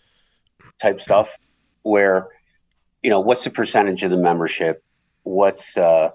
[0.81, 1.37] type stuff
[1.83, 2.29] where
[3.03, 4.83] you know what's the percentage of the membership?
[5.25, 6.11] What's uh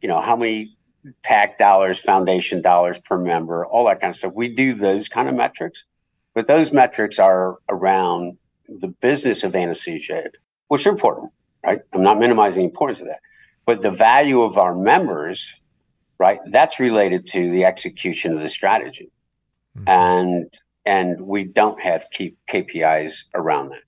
[0.00, 0.76] you know how many
[1.22, 4.32] PAC dollars foundation dollars per member all that kind of stuff.
[4.34, 5.84] We do those kind of metrics
[6.34, 8.38] but those metrics are around
[8.68, 10.30] the business of anesthesia
[10.68, 11.32] which are important
[11.64, 13.20] right i'm not minimizing the importance of that
[13.66, 15.54] but the value of our members
[16.18, 19.10] right that's related to the execution of the strategy
[19.76, 19.88] mm-hmm.
[19.88, 23.82] and and we don't have key kpis around that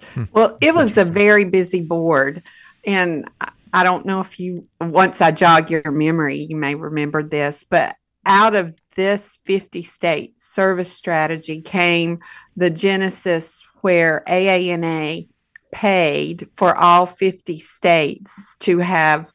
[0.00, 0.24] Hmm.
[0.32, 2.42] Well, it was a very busy board.
[2.86, 3.28] And
[3.72, 7.96] I don't know if you, once I jog your memory, you may remember this, but
[8.24, 12.20] out of this 50 state service strategy came
[12.56, 15.28] the genesis where AANA
[15.72, 19.32] paid for all 50 states to have.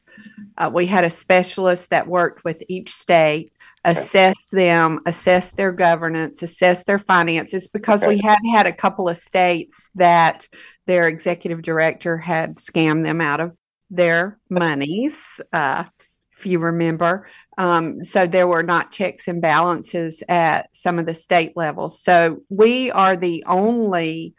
[0.56, 3.52] Uh, we had a specialist that worked with each state
[3.84, 8.14] assess them, assess their governance, assess their finances, because okay.
[8.14, 10.48] we had had a couple of states that
[10.86, 13.58] their executive director had scammed them out of
[13.90, 15.84] their monies, uh,
[16.32, 17.28] if you remember.
[17.58, 22.00] Um, so there were not checks and balances at some of the state levels.
[22.00, 24.34] So we are the only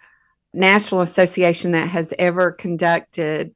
[0.56, 3.54] national association that has ever conducted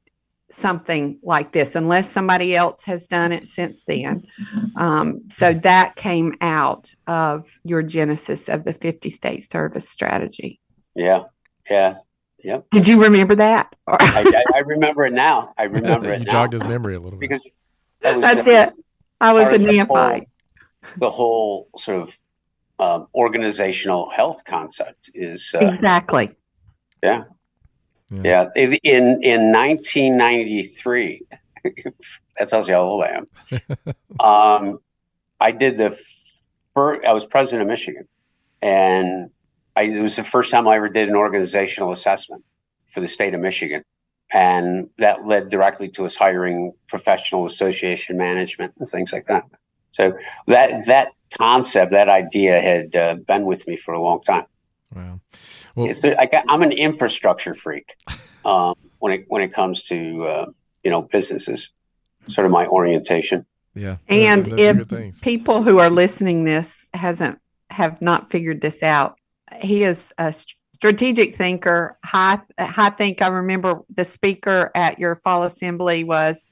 [0.50, 4.26] something like this unless somebody else has done it since then.
[4.76, 10.60] Um, so that came out of your genesis of the 50 state service strategy.
[10.94, 11.24] Yeah.
[11.70, 11.94] Yeah.
[12.42, 12.70] Yep.
[12.70, 13.74] Did you remember that?
[13.86, 15.52] I, I, remember it now.
[15.58, 16.20] I remember it.
[16.20, 16.32] You now.
[16.32, 17.28] jogged his memory a little bit.
[17.28, 17.48] Because
[18.00, 18.74] that that's the, it.
[19.20, 20.26] I was a neophyte.
[20.98, 22.18] The whole, the whole sort of
[22.78, 26.34] um, organizational health concept is uh, exactly
[27.02, 27.24] Yeah.
[28.10, 28.48] Yeah.
[28.54, 28.72] yeah.
[28.82, 31.22] In in 1993,
[32.38, 33.26] that tells you how old I am.
[34.20, 34.78] um,
[35.40, 35.90] I did the
[36.74, 38.06] first, I was president of Michigan,
[38.60, 39.30] and
[39.76, 42.44] I, it was the first time I ever did an organizational assessment
[42.86, 43.82] for the state of Michigan.
[44.32, 49.44] And that led directly to us hiring professional association management and things like that.
[49.92, 54.46] So that that concept, that idea had uh, been with me for a long time.
[54.94, 55.20] Wow.
[55.74, 57.94] Well, it's, I, am an infrastructure freak
[58.44, 60.46] um, when it when it comes to uh,
[60.84, 61.70] you know businesses.
[62.28, 63.46] Sort of my orientation.
[63.74, 63.96] Yeah.
[64.08, 64.88] And if
[65.22, 67.38] people who are listening this hasn't
[67.70, 69.18] have not figured this out,
[69.60, 71.98] he is a strategic thinker.
[72.04, 76.50] High, I think I remember the speaker at your fall assembly was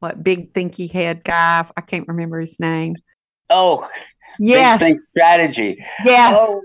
[0.00, 1.64] what big thinky head guy.
[1.76, 2.96] I can't remember his name.
[3.50, 3.88] Oh,
[4.38, 4.78] yes.
[4.78, 5.84] Big think strategy.
[6.04, 6.36] Yes.
[6.38, 6.62] Oh,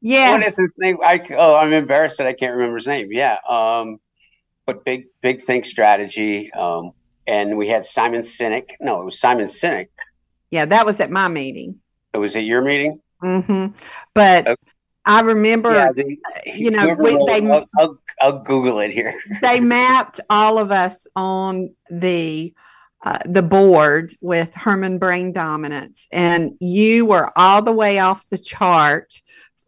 [0.00, 0.32] yes.
[0.32, 0.98] What is his name?
[1.04, 3.08] I, oh, I'm embarrassed that I can't remember his name.
[3.12, 3.38] Yeah.
[3.48, 3.98] Um,
[4.66, 6.52] but big, big think strategy.
[6.52, 6.92] Um,
[7.26, 8.72] and we had Simon Sinek.
[8.80, 9.88] No, it was Simon Sinek.
[10.50, 11.80] Yeah, that was at my meeting.
[12.14, 13.00] It was at your meeting.
[13.22, 13.76] Mm-hmm.
[14.14, 14.72] But okay.
[15.04, 19.18] I remember, yeah, they, you know, we, they, I'll, I'll, I'll, Google it here.
[19.42, 22.52] they mapped all of us on the
[23.04, 28.38] uh, the board with Herrmann brain dominance, and you were all the way off the
[28.38, 29.20] chart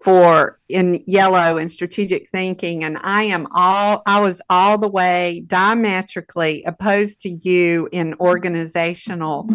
[0.02, 5.42] for in yellow and strategic thinking and i am all i was all the way
[5.46, 9.48] diametrically opposed to you in organizational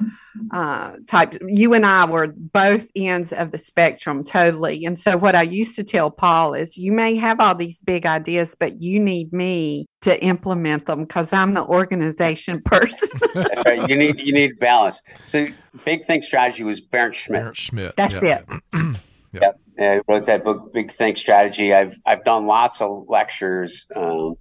[0.52, 4.86] uh, types you and i were both ends of the spectrum totally.
[4.86, 8.06] And so what i used to tell paul is you may have all these big
[8.06, 13.10] ideas but you need me to implement them because i'm the organization person.
[13.34, 13.90] That's right.
[13.90, 15.02] You need you need balance.
[15.26, 15.48] So
[15.86, 17.42] big think strategy was Bernd Schmitt.
[17.42, 18.42] Bernd Schmitt that's yeah.
[18.74, 18.98] it.
[19.42, 19.60] Yep.
[19.80, 21.74] I wrote that book, Big Think Strategy.
[21.74, 24.36] I've I've done lots of lectures um,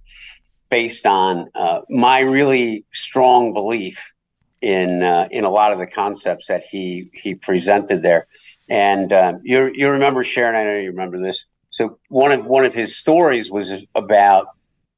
[0.69, 4.13] based on uh, my really strong belief
[4.61, 8.27] in uh, in a lot of the concepts that he he presented there.
[8.69, 10.55] And um, you you remember Sharon?
[10.55, 11.45] I know you remember this.
[11.69, 14.47] So one of one of his stories was about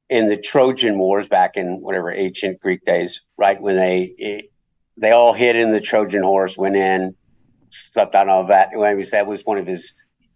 [0.08, 4.48] in the Trojan Wars back in whatever ancient Greek days, right when they
[4.96, 7.14] they all hid in the Trojan horse, went in,
[7.70, 8.72] slept on all that.
[8.72, 9.92] Anyways, that was one of his,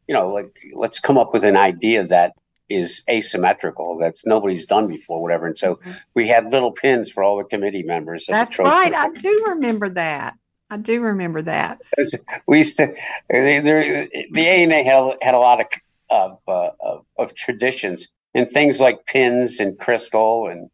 [0.09, 2.35] you know, like let's come up with an idea that
[2.69, 5.47] is asymmetrical that's nobody's done before, whatever.
[5.47, 5.93] And so mm-hmm.
[6.15, 8.27] we had little pins for all the committee members.
[8.29, 8.95] That's right.
[8.95, 10.35] I do remember that.
[10.71, 11.83] I do remember that.
[12.47, 12.95] We used to.
[13.29, 15.67] The ANA had had a lot of
[16.11, 20.69] of, uh, of, of traditions and things like pins and crystal and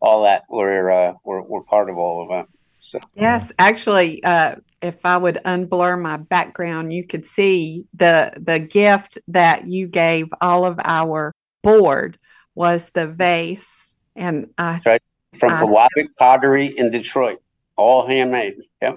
[0.00, 2.46] all that were uh, were, were part of all of it.
[2.84, 8.58] So yes, actually, uh, if I would unblur my background, you could see the the
[8.58, 12.18] gift that you gave all of our board
[12.54, 15.00] was the vase, and I right
[15.38, 17.40] from Pewabic Pottery in Detroit,
[17.76, 18.56] all handmade.
[18.82, 18.96] Yep.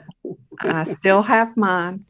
[0.62, 2.06] I still have mine.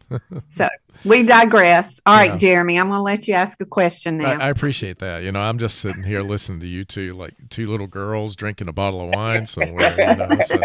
[0.49, 0.67] So
[1.03, 1.99] we digress.
[2.05, 2.37] All right, yeah.
[2.37, 4.31] Jeremy, I'm going to let you ask a question now.
[4.31, 5.23] I, I, appreciate that.
[5.23, 8.67] You know, I'm just sitting here listening to you two, like two little girls drinking
[8.67, 9.95] a bottle of wine somewhere.
[9.97, 10.61] You know, so,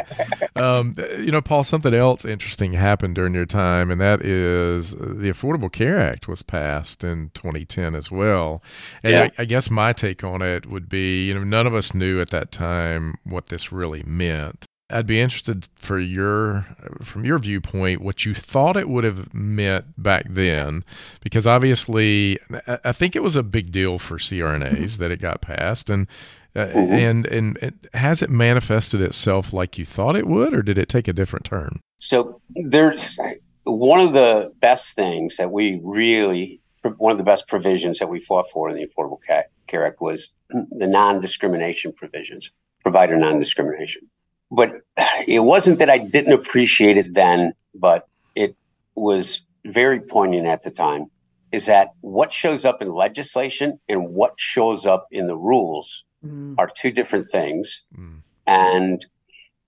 [0.57, 5.31] um, you know, Paul, something else interesting happened during your time, and that is the
[5.31, 8.63] Affordable Care Act was passed in 2010 as well.
[9.03, 9.23] And yeah.
[9.39, 12.21] I, I guess my take on it would be, you know, none of us knew
[12.21, 14.67] at that time what this really meant.
[14.93, 16.67] I'd be interested for your
[17.03, 20.85] from your viewpoint what you thought it would have meant back then,
[21.21, 22.39] because obviously
[22.85, 26.07] I think it was a big deal for CRNAs that it got passed, and
[26.55, 26.93] uh, mm-hmm.
[26.93, 30.89] and and it, has it manifested itself like you thought it would, or did it
[30.89, 31.81] take a different turn?
[31.99, 33.19] So there's
[33.65, 36.61] one of the best things that we really
[36.97, 39.19] one of the best provisions that we fought for in the Affordable
[39.67, 42.51] Care Act was the non-discrimination provisions,
[42.83, 44.11] provider non-discrimination
[44.53, 44.83] but
[45.27, 48.55] it wasn't that I didn't appreciate it then, but it
[48.95, 51.11] was very poignant at the time.
[51.51, 56.55] Is that what shows up in legislation and what shows up in the rules mm.
[56.59, 57.83] are two different things.
[57.99, 58.23] Mm.
[58.47, 59.07] And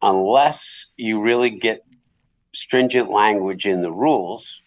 [0.03, 1.85] unless you really get
[2.53, 4.61] stringent language in the rules,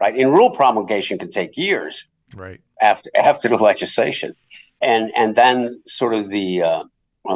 [0.00, 0.16] right?
[0.16, 2.60] In rule promulgation can take years, right?
[2.80, 4.34] After after the legislation,
[4.80, 6.84] and and then sort of the uh,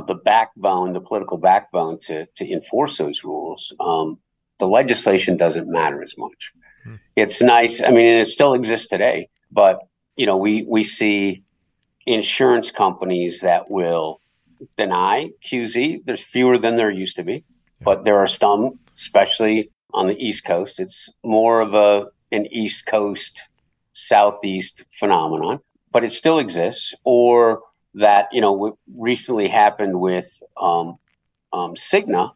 [0.06, 4.18] the backbone, the political backbone to to enforce those rules, um,
[4.58, 6.52] the legislation doesn't matter as much.
[6.84, 6.96] Hmm.
[7.16, 7.82] It's nice.
[7.82, 9.80] I mean, it still exists today, but
[10.16, 11.42] you know, we we see
[12.06, 14.20] insurance companies that will
[14.76, 16.04] deny QZ.
[16.04, 17.44] There's fewer than there used to be,
[17.80, 20.80] but there are some, especially on the East Coast.
[20.80, 23.42] It's more of a an East Coast
[23.92, 25.60] Southeast phenomenon,
[25.90, 26.94] but it still exists.
[27.04, 27.62] Or
[27.94, 30.98] that you know what recently happened with um,
[31.52, 32.32] um, Cigna,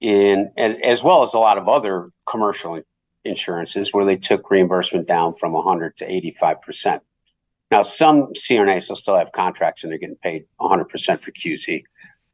[0.00, 2.80] in and, as well as a lot of other commercial
[3.24, 7.02] insurances, where they took reimbursement down from 100 to 85 percent.
[7.70, 11.84] Now, some CRNAs will still have contracts and they're getting paid 100 percent for QZ,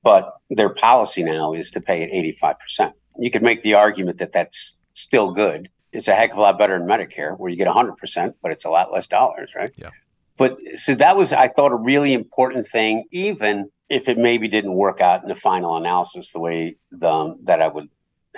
[0.02, 2.92] but their policy now is to pay at 85 percent.
[3.16, 5.68] You could make the argument that that's still good.
[5.90, 8.52] It's a heck of a lot better than Medicare, where you get 100 percent, but
[8.52, 9.72] it's a lot less dollars, right?
[9.76, 9.90] Yeah
[10.38, 14.74] but so that was i thought a really important thing even if it maybe didn't
[14.74, 17.88] work out in the final analysis the way the, um, that i would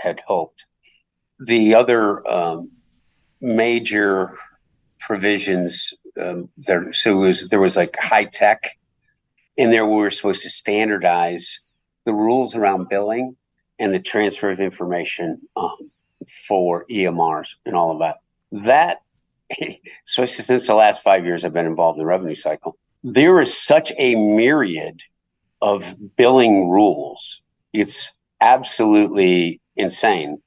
[0.02, 0.66] had hoped.
[1.38, 2.70] The other um,
[3.40, 4.36] major
[4.98, 8.76] provisions um, there so was there was like HITECH
[9.56, 11.60] in there we were supposed to standardize
[12.04, 13.36] the rules around billing
[13.78, 15.90] and the transfer of information um,
[16.46, 18.18] for emrs and all of that.
[18.52, 19.00] That
[20.06, 23.58] especially since the last five years I've been involved in the revenue cycle, there is
[23.58, 25.02] such a myriad
[25.62, 27.42] of billing rules.
[27.72, 30.42] It's absolutely insane.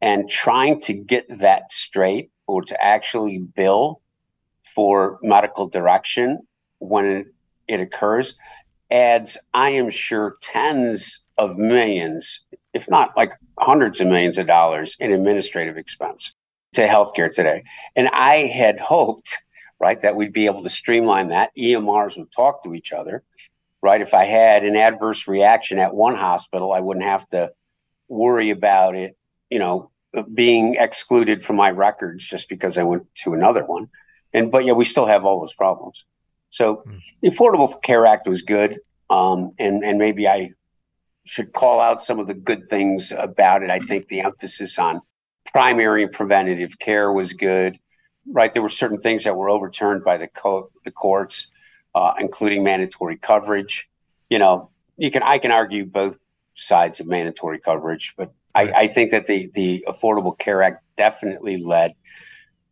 [0.00, 4.00] And trying to get that straight or to actually bill
[4.62, 6.38] for medical direction
[6.78, 7.26] when it,
[7.68, 8.34] it occurs
[8.90, 12.40] adds, I am sure, tens of millions,
[12.74, 16.34] if not like hundreds of millions of dollars in administrative expense
[16.74, 17.64] to healthcare today.
[17.96, 19.38] And I had hoped,
[19.78, 21.50] right, that we'd be able to streamline that.
[21.56, 23.22] EMRs would talk to each other,
[23.82, 24.00] right?
[24.00, 27.50] If I had an adverse reaction at one hospital, I wouldn't have to
[28.08, 29.16] worry about it,
[29.50, 29.90] you know,
[30.34, 33.88] being excluded from my records just because I went to another one.
[34.32, 36.04] And but yeah, we still have all those problems.
[36.50, 37.00] So mm.
[37.22, 38.80] the Affordable Care Act was good.
[39.08, 40.52] Um, and and maybe I
[41.24, 43.70] should call out some of the good things about it.
[43.70, 45.00] I think the emphasis on
[45.52, 47.78] primary and preventative care was good.
[48.30, 51.48] Right, there were certain things that were overturned by the co- the courts,
[51.94, 53.88] uh, including mandatory coverage.
[54.28, 56.18] You know, you can I can argue both
[56.54, 61.56] sides of mandatory coverage, but I, I think that the the Affordable Care Act definitely
[61.56, 61.94] led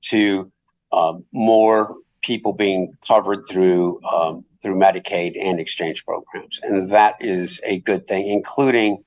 [0.02, 0.52] to
[0.92, 7.60] um, more people being covered through um, through Medicaid and exchange programs, and that is
[7.64, 8.28] a good thing.
[8.28, 9.04] Including,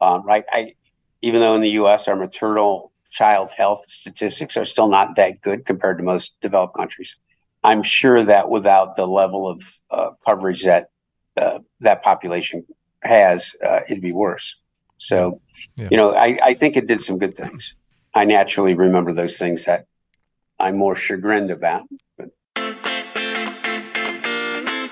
[0.00, 0.74] um, right, I
[1.22, 2.08] even though in the U.S.
[2.08, 7.16] our maternal child health statistics are still not that good compared to most developed countries.
[7.62, 10.90] I'm sure that without the level of uh, coverage that
[11.36, 12.66] uh, that population
[13.02, 14.56] has, uh, it'd be worse.
[14.98, 15.40] So,
[15.76, 15.88] yeah.
[15.90, 17.74] you know, I, I think it did some good things.
[18.14, 19.86] I naturally remember those things that
[20.58, 21.84] I'm more chagrined about.
[22.18, 22.30] But.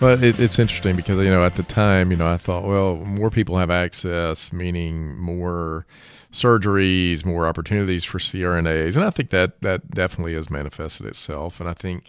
[0.00, 2.96] Well, it, it's interesting because you know at the time, you know, I thought, well,
[2.96, 5.86] more people have access, meaning more
[6.32, 11.60] surgeries, more opportunities for CRNAs, and I think that that definitely has manifested itself.
[11.60, 12.04] And I think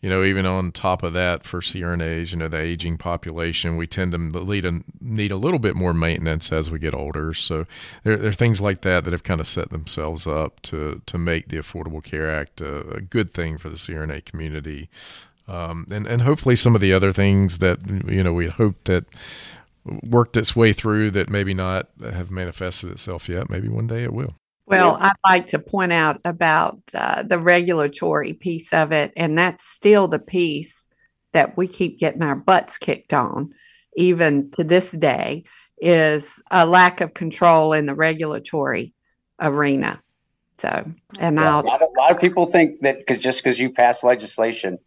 [0.00, 3.86] you know, even on top of that, for CRNAs, you know, the aging population, we
[3.86, 7.32] tend to lead a, need a little bit more maintenance as we get older.
[7.32, 7.66] So
[8.04, 11.18] there, there are things like that that have kind of set themselves up to to
[11.18, 14.90] make the Affordable Care Act a, a good thing for the CRNA community,
[15.48, 19.06] um, and and hopefully some of the other things that you know we hope that
[20.02, 23.48] worked its way through that maybe not have manifested itself yet.
[23.48, 24.34] Maybe one day it will.
[24.66, 29.64] Well, I'd like to point out about uh, the regulatory piece of it, and that's
[29.64, 30.88] still the piece
[31.32, 33.52] that we keep getting our butts kicked on,
[33.96, 35.44] even to this day,
[35.78, 38.92] is a lack of control in the regulatory
[39.40, 40.02] arena.
[40.58, 43.60] So, and yeah, a lot, of, a lot of people think that because just because
[43.60, 44.78] you pass legislation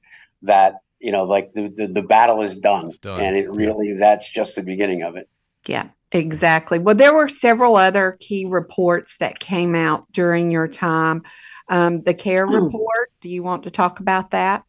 [0.42, 3.22] that you know, like the, the, the battle is done, done.
[3.22, 5.30] and it really that's just the beginning of it.
[5.66, 6.80] Yeah, exactly.
[6.80, 11.24] Well, there were several other key reports that came out during your time.
[11.70, 12.54] Um, the CARE Hmm.
[12.66, 13.12] report.
[13.22, 14.64] Do you want to talk about that?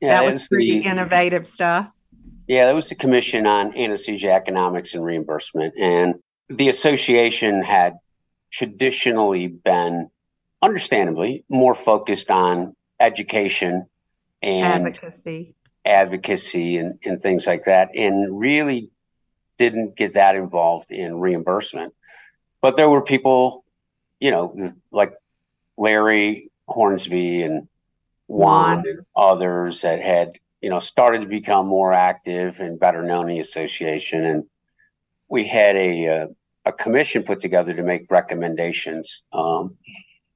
[0.00, 1.88] Yeah, that was pretty the- innovative stuff.
[2.46, 5.74] Yeah, that was the Commission on Anesthesia Economics and Reimbursement.
[5.76, 6.14] And
[6.48, 7.94] the association had
[8.52, 10.08] traditionally been,
[10.62, 13.86] understandably, more focused on education
[14.42, 15.54] and Advocacy.
[15.84, 18.90] advocacy and, and things like that, and really
[19.58, 21.94] didn't get that involved in reimbursement.
[22.60, 23.64] But there were people,
[24.20, 25.12] you know, like
[25.76, 27.68] Larry Hornsby and
[28.26, 33.28] Juan and others that had, you know, started to become more active and better known
[33.28, 34.24] in the association.
[34.24, 34.44] And
[35.28, 36.26] we had a uh,
[36.64, 39.22] a commission put together to make recommendations.
[39.32, 39.76] Um,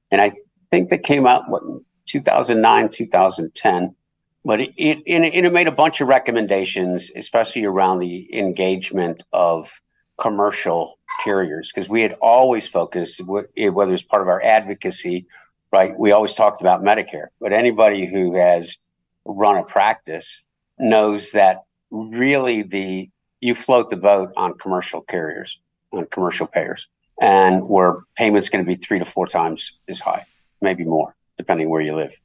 [0.09, 0.31] and I
[0.71, 1.63] think that came out what
[2.05, 3.95] 2009, 2010
[4.43, 9.81] but it, it it, made a bunch of recommendations, especially around the engagement of
[10.17, 13.21] commercial carriers, because we had always focused,
[13.57, 15.25] eh, whether it's part of our advocacy,
[15.71, 15.97] right?
[15.97, 18.77] We always talked about Medicare, but anybody who has
[19.25, 20.41] run a practice
[20.79, 23.09] knows that really the
[23.41, 25.59] you float the boat on commercial carriers,
[25.91, 26.87] on commercial payers,
[27.19, 30.25] and where payments going to be three to four times as high,
[30.61, 32.15] maybe more, depending where you live.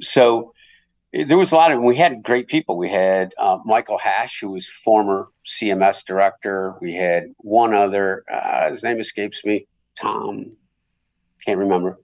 [0.00, 0.54] So
[1.12, 2.76] there was a lot of we had great people.
[2.76, 6.76] We had uh, michael hash who was former cms director.
[6.80, 9.66] We had one other uh, his name escapes me
[9.98, 10.52] tom
[11.44, 11.98] can't remember.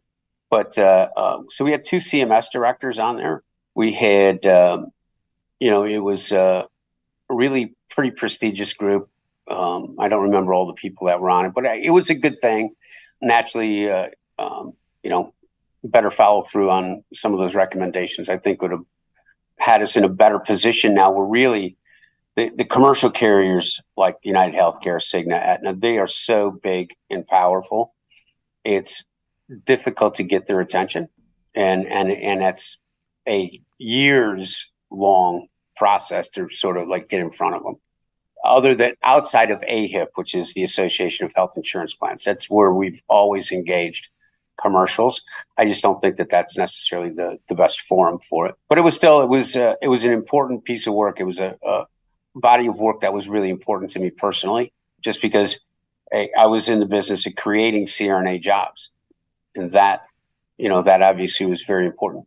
[0.51, 3.43] But uh, uh, so we had two cms directors on there.
[3.75, 4.89] We had um,
[5.61, 6.65] you know it was uh,
[7.31, 9.09] a really pretty prestigious group.
[9.49, 12.15] Um, i don't remember all the people that were on it but it was a
[12.15, 12.75] good thing.
[13.23, 14.09] Naturally uh,
[14.41, 14.73] um,
[15.05, 15.33] you know
[15.85, 18.83] better follow through on some of those recommendations i think would have
[19.59, 21.11] had us in a better position now.
[21.11, 21.77] We're really
[22.37, 27.95] the, the commercial carriers like United Healthcare, Cigna, Aetna, they are so big and powerful.
[28.63, 29.03] It's
[29.65, 31.09] difficult to get their attention.
[31.55, 32.77] And and and that's
[33.27, 35.47] a years long
[35.77, 37.77] process to sort of like get in front of them.
[38.45, 42.73] Other than outside of AHIP, which is the Association of Health Insurance Plans, that's where
[42.73, 44.09] we've always engaged
[44.61, 45.23] commercials.
[45.57, 48.55] I just don't think that that's necessarily the the best forum for it.
[48.69, 51.21] But it was still it was uh, it was an important piece of work.
[51.21, 51.87] It was a, a
[52.35, 55.59] body of work that was really important to me personally, just because
[56.13, 58.91] I, I was in the business of creating CRNA jobs,
[59.55, 60.07] and that
[60.57, 62.27] you know that obviously was very important.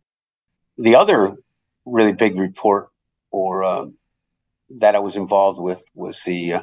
[0.78, 1.36] The other
[1.84, 2.88] really big report
[3.30, 3.94] or um,
[4.78, 6.62] that I was involved with was the uh,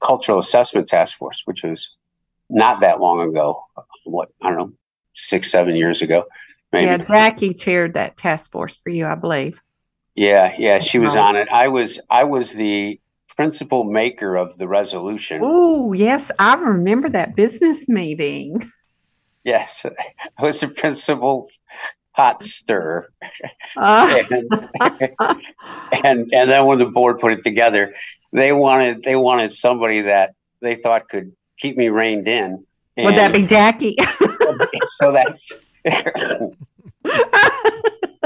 [0.00, 1.90] Cultural Assessment Task Force, which was
[2.48, 3.64] not that long ago.
[4.04, 4.72] What I don't know,
[5.14, 6.24] six, seven years ago.
[6.72, 6.86] Maybe.
[6.86, 9.60] Yeah, Jackie chaired that task force for you, I believe.
[10.14, 11.48] Yeah, yeah, she was on it.
[11.48, 13.00] I was I was the
[13.34, 15.40] principal maker of the resolution.
[15.42, 18.70] Oh, yes, I remember that business meeting.
[19.44, 19.84] Yes,
[20.38, 21.48] I was the principal
[22.14, 23.08] pot stir.
[23.76, 24.48] Uh, And,
[26.04, 27.94] and and then when the board put it together,
[28.32, 32.64] they wanted they wanted somebody that they thought could keep me reined in.
[32.98, 33.96] would that be Jackie?
[34.98, 35.48] So that's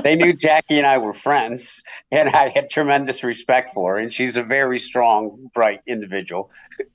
[0.03, 3.99] they knew Jackie and I were friends, and I had tremendous respect for her.
[3.99, 6.51] And she's a very strong, bright individual.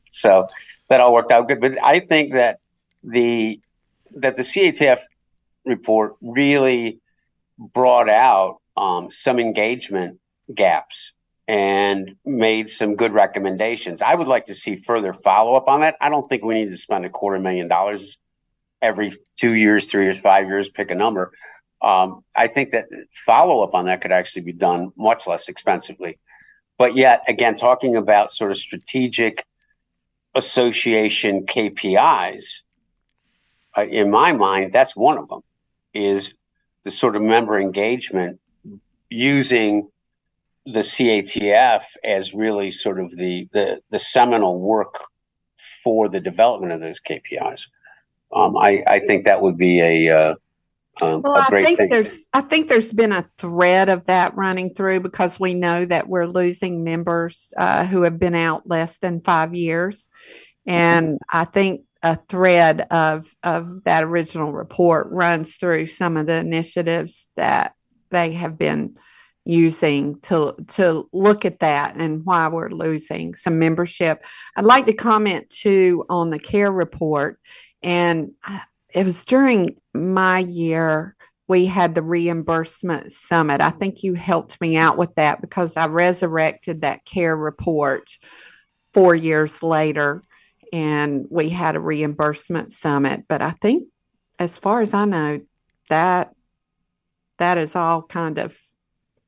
[0.09, 0.47] So
[0.89, 1.61] that all worked out good.
[1.61, 2.59] But I think that
[3.03, 3.59] the
[4.15, 4.99] that the CATF
[5.65, 6.99] report really
[7.57, 10.19] brought out um, some engagement
[10.53, 11.13] gaps
[11.47, 14.01] and made some good recommendations.
[14.01, 15.95] I would like to see further follow up on that.
[15.99, 18.17] I don't think we need to spend a quarter million dollars
[18.81, 21.31] every two years, three years, five years, pick a number.
[21.81, 26.19] Um, I think that follow up on that could actually be done much less expensively.
[26.77, 29.45] But yet, again, talking about sort of strategic
[30.35, 32.61] association KPIs,
[33.77, 35.41] uh, in my mind, that's one of them
[35.93, 36.33] is
[36.83, 38.39] the sort of member engagement
[39.09, 39.89] using
[40.65, 45.05] the CATF as really sort of the, the, the seminal work
[45.83, 47.67] for the development of those KPIs.
[48.33, 50.35] Um, I, I think that would be a, uh,
[51.01, 51.89] um, Well, a I great think thing.
[51.89, 56.07] there's I think there's been a thread of that running through because we know that
[56.07, 60.09] we're losing members uh, who have been out less than five years,
[60.65, 66.35] and I think a thread of of that original report runs through some of the
[66.35, 67.73] initiatives that
[68.09, 68.97] they have been
[69.45, 74.23] using to to look at that and why we're losing some membership.
[74.55, 77.39] I'd like to comment too on the care report,
[77.83, 78.59] and uh,
[78.93, 81.15] it was during my year
[81.47, 83.59] we had the reimbursement summit.
[83.59, 88.17] I think you helped me out with that because I resurrected that care report
[88.93, 90.23] four years later
[90.71, 93.25] and we had a reimbursement summit.
[93.27, 93.87] But I think,
[94.39, 95.41] as far as I know,
[95.89, 96.33] that
[97.37, 98.57] that is all kind of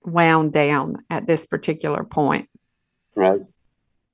[0.05, 2.47] wound down at this particular point.
[3.15, 3.41] Right.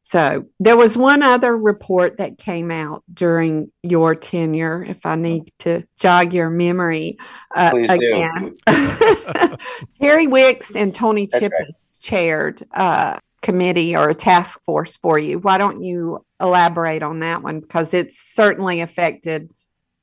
[0.09, 5.51] So there was one other report that came out during your tenure, if I need
[5.59, 7.19] to jog your memory
[7.55, 8.57] uh, again.
[10.01, 11.51] Terry Wicks and Tony That's right.
[11.51, 15.37] Chipas chaired a committee or a task force for you.
[15.37, 17.59] Why don't you elaborate on that one?
[17.59, 19.51] Because it's certainly affected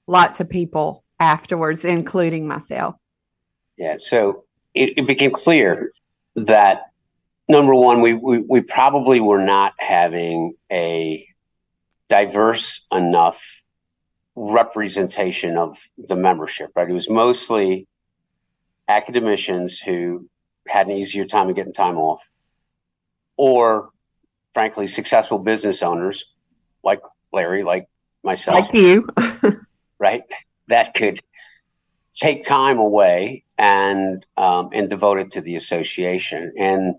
[0.06, 2.94] lots of people afterwards, including myself.
[3.76, 3.96] Yeah.
[3.98, 5.90] So it, it became clear
[6.36, 6.92] that
[7.48, 11.26] number one, we, we we probably were not having a
[12.08, 13.62] diverse enough
[14.34, 16.70] representation of the membership.
[16.74, 16.88] Right.
[16.88, 17.86] It was mostly
[18.88, 20.28] academicians who
[20.68, 22.28] had an easier time of getting time off,
[23.36, 23.90] or
[24.52, 26.32] frankly, successful business owners
[26.82, 27.00] like
[27.32, 27.88] Larry, like
[28.22, 29.08] myself Like you.
[29.98, 30.22] right?
[30.68, 31.20] That could
[32.12, 36.52] take time away and um, and devote it to the association.
[36.58, 36.96] And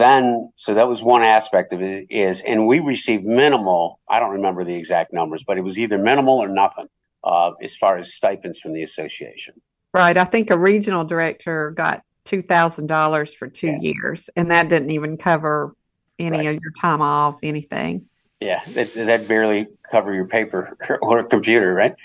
[0.00, 3.98] then, so that was one aspect of it is, and we received minimal.
[4.08, 6.86] I don't remember the exact numbers, but it was either minimal or nothing
[7.24, 9.60] uh, as far as stipends from the association.
[9.92, 10.16] Right.
[10.16, 13.78] I think a regional director got $2,000 for two Yeah.
[13.80, 15.74] years, and that didn't even cover
[16.20, 16.46] any Right.
[16.54, 18.06] of your time off, anything.
[18.38, 21.96] Yeah, that that barely cover your paper or computer, right?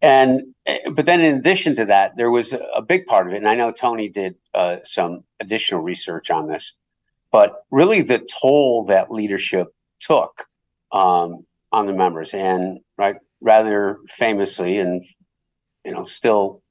[0.00, 0.54] And
[0.92, 3.54] but then in addition to that, there was a big part of it, and I
[3.54, 6.72] know Tony did uh, some additional research on this,
[7.32, 9.68] but really the toll that leadership
[9.98, 10.46] took
[10.92, 15.02] um, on the members, and right, rather famously, and
[15.84, 16.62] you know, still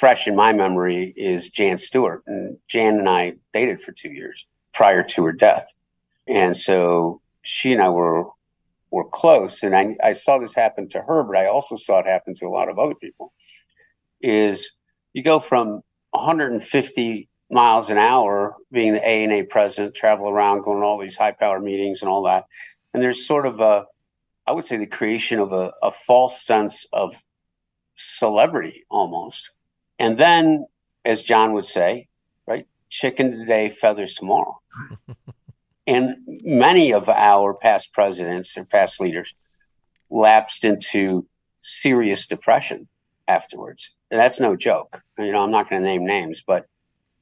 [0.00, 4.46] fresh in my memory is Jan Stewart, and Jan and I dated for two years
[4.72, 5.68] prior to her death,
[6.26, 8.24] and so she and I were
[8.90, 12.06] were close, and I, I saw this happen to her, but I also saw it
[12.06, 13.32] happen to a lot of other people.
[14.22, 14.70] Is
[15.12, 20.62] you go from 150 miles an hour being the A and A president, travel around,
[20.62, 22.46] going to all these high power meetings and all that,
[22.92, 23.86] and there's sort of a,
[24.46, 27.22] I would say, the creation of a, a false sense of
[27.94, 29.50] celebrity almost,
[29.98, 30.66] and then,
[31.04, 32.08] as John would say,
[32.46, 34.60] right, chicken today, feathers tomorrow.
[35.86, 39.34] And many of our past presidents or past leaders
[40.10, 41.26] lapsed into
[41.60, 42.88] serious depression
[43.28, 43.90] afterwards.
[44.10, 45.02] And that's no joke.
[45.18, 46.66] You know, I'm not going to name names, but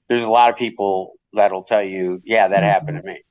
[0.08, 3.22] there's a lot of people that'll tell you, yeah, that happened to me.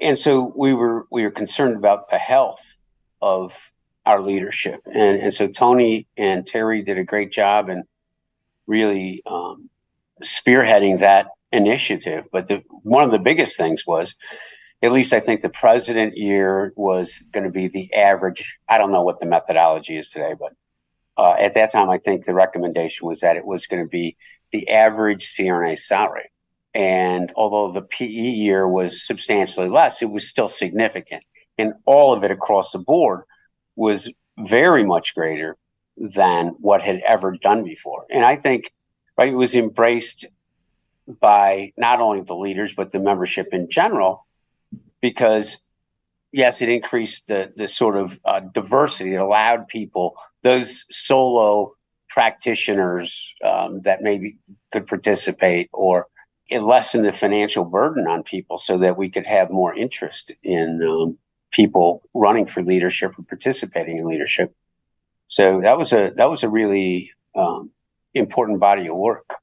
[0.00, 2.76] And so we were we were concerned about the health
[3.20, 3.72] of
[4.06, 4.80] our leadership.
[4.86, 7.84] And and so Tony and Terry did a great job in
[8.66, 9.70] really um,
[10.22, 12.28] spearheading that initiative.
[12.32, 14.14] But the one of the biggest things was,
[14.82, 18.56] at least I think the president year was going to be the average.
[18.68, 20.52] I don't know what the methodology is today, but
[21.16, 24.16] uh, at that time, I think the recommendation was that it was going to be
[24.52, 26.30] the average CRNA salary.
[26.74, 31.24] And although the PE year was substantially less, it was still significant.
[31.58, 33.22] And all of it across the board
[33.76, 35.56] was very much greater
[35.96, 38.06] than what had ever done before.
[38.10, 38.72] And I think
[39.18, 40.24] right, it was embraced
[41.20, 44.26] by not only the leaders but the membership in general
[45.00, 45.58] because
[46.30, 51.74] yes it increased the the sort of uh, diversity it allowed people those solo
[52.12, 54.36] practitioners um, that maybe
[54.70, 56.06] could participate or
[56.50, 61.16] lessen the financial burden on people so that we could have more interest in um,
[61.50, 64.54] people running for leadership or participating in leadership
[65.26, 67.70] so that was a that was a really um,
[68.12, 69.36] important body of work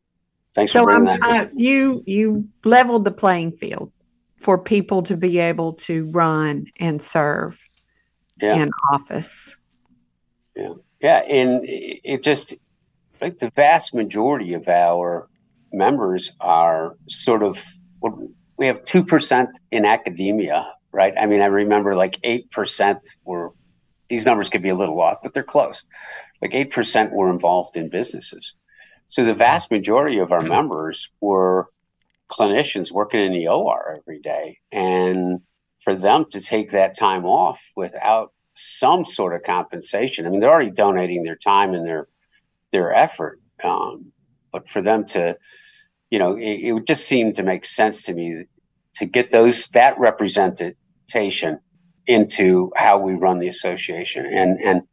[0.54, 3.92] thanks So for bringing um, that uh, you you leveled the playing field
[4.38, 7.60] for people to be able to run and serve
[8.40, 8.62] Yeah.
[8.62, 9.58] in office.
[10.56, 12.56] Yeah, and it just
[13.22, 15.28] like the vast majority of our
[15.72, 17.64] members are sort of
[18.58, 21.14] we have two percent in academia, right?
[21.18, 23.52] I mean, I remember like eight percent were
[24.10, 25.84] these numbers could be a little off, but they're close.
[26.42, 28.54] Like eight percent were involved in businesses.
[29.08, 31.70] So the vast majority of our members were
[32.30, 35.42] clinicians working in the OR every day, and
[35.80, 40.26] for them to take that time off without some sort of compensation.
[40.26, 42.08] I mean, they're already donating their time and their
[42.72, 44.12] their effort, um,
[44.52, 45.38] but for them to,
[46.12, 48.44] you know, it, it would just seem to make sense to me
[48.96, 51.60] to get those that representation
[52.06, 54.84] into how we run the association and and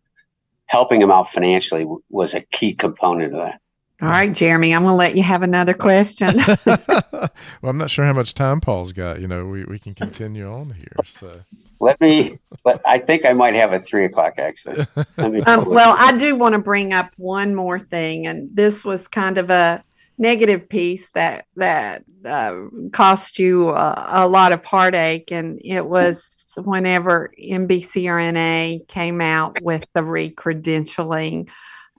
[0.66, 3.60] helping them out financially w- was a key component of that.
[4.02, 6.36] All right, Jeremy, I'm going to let you have another question.
[6.66, 7.30] well,
[7.62, 9.20] I'm not sure how much time Paul's got.
[9.20, 10.96] You know, we, we can continue on here.
[11.06, 11.40] So
[11.80, 14.86] let me, but I think I might have a three o'clock actually.
[15.18, 19.38] Um, well, I do want to bring up one more thing, and this was kind
[19.38, 19.84] of a
[20.18, 22.56] negative piece that that uh,
[22.92, 29.86] cost you a, a, lot of heartache, and it was whenever NBCRNA came out with
[29.94, 31.48] the recredentialing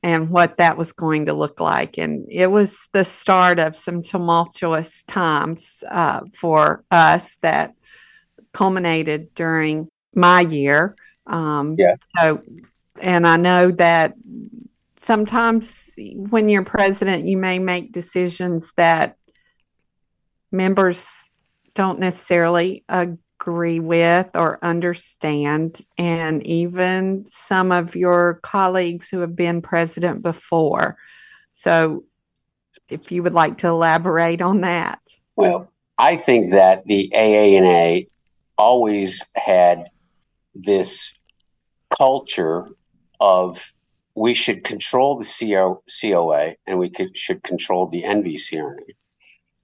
[0.03, 1.97] and what that was going to look like.
[1.97, 7.73] And it was the start of some tumultuous times uh, for us that
[8.53, 10.95] culminated during my year.
[11.25, 11.95] Um, yeah.
[12.17, 12.41] So,
[12.99, 14.15] and I know that
[14.99, 19.17] sometimes when you're president, you may make decisions that
[20.51, 21.29] members
[21.73, 25.85] don't necessarily agree with or understand.
[25.97, 30.97] And even some of your colleagues who have been president before.
[31.53, 32.03] So,
[32.89, 34.99] if you would like to elaborate on that.
[35.35, 38.07] Well, I think that the AANA
[38.57, 39.89] always had
[40.55, 41.13] this
[41.95, 42.67] culture
[43.19, 43.71] of
[44.15, 48.95] we should control the CO, COA and we could, should control the NBCRNA.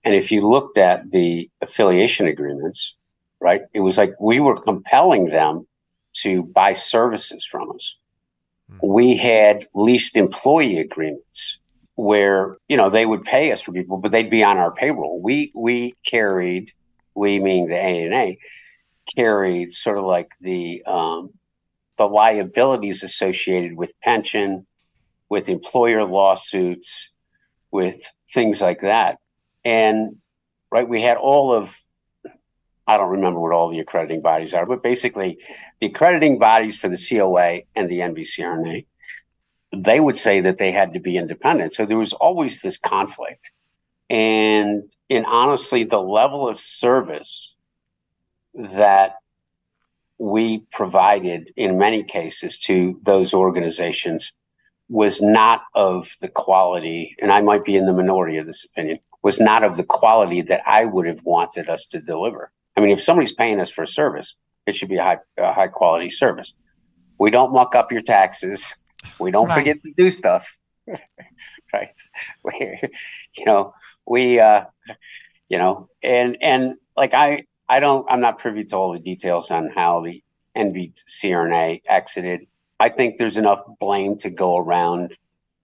[0.04, 2.96] And if you looked at the affiliation agreements,
[3.40, 3.62] right?
[3.74, 5.68] It was like we were compelling them
[6.22, 7.98] to buy services from us.
[8.72, 8.88] Mm-hmm.
[8.88, 11.60] We had leased employee agreements
[11.96, 15.22] where you know they would pay us for people, but they'd be on our payroll.
[15.22, 16.72] We we carried,
[17.16, 18.36] we meaning the ANA,
[19.16, 21.32] carried sort of like the um,
[21.98, 24.66] the liabilities associated with pension,
[25.30, 27.10] with employer lawsuits,
[27.72, 28.02] with
[28.34, 29.20] things like that,
[29.64, 30.18] and
[30.72, 31.78] right, we had all of
[32.86, 35.38] I don't remember what all the accrediting bodies are, but basically
[35.80, 38.86] the accrediting bodies for the COA and the NBCRNA,
[39.76, 41.74] they would say that they had to be independent.
[41.74, 43.52] So there was always this conflict.
[44.10, 47.53] And in honestly, the level of service
[48.54, 49.16] that
[50.18, 54.32] we provided in many cases to those organizations
[54.90, 59.00] was not of the quality, and I might be in the minority of this opinion,
[59.22, 62.52] was not of the quality that I would have wanted us to deliver.
[62.76, 64.36] I mean, if somebody's paying us for a service,
[64.66, 66.54] it should be a high, a high quality service.
[67.20, 68.76] We don't muck up your taxes.
[69.20, 69.58] We don't right.
[69.58, 70.58] forget to do stuff.
[71.74, 71.98] right.
[72.44, 72.80] We,
[73.38, 73.74] you know,
[74.06, 74.66] we, uh,
[75.50, 79.50] you know, and, and like I, I don't, I'm not privy to all the details
[79.50, 80.22] on how the
[80.56, 82.46] NBCRNA exited.
[82.80, 85.18] I think there's enough blame to go around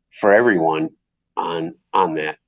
[0.09, 0.89] for everyone
[1.37, 2.39] on, on that.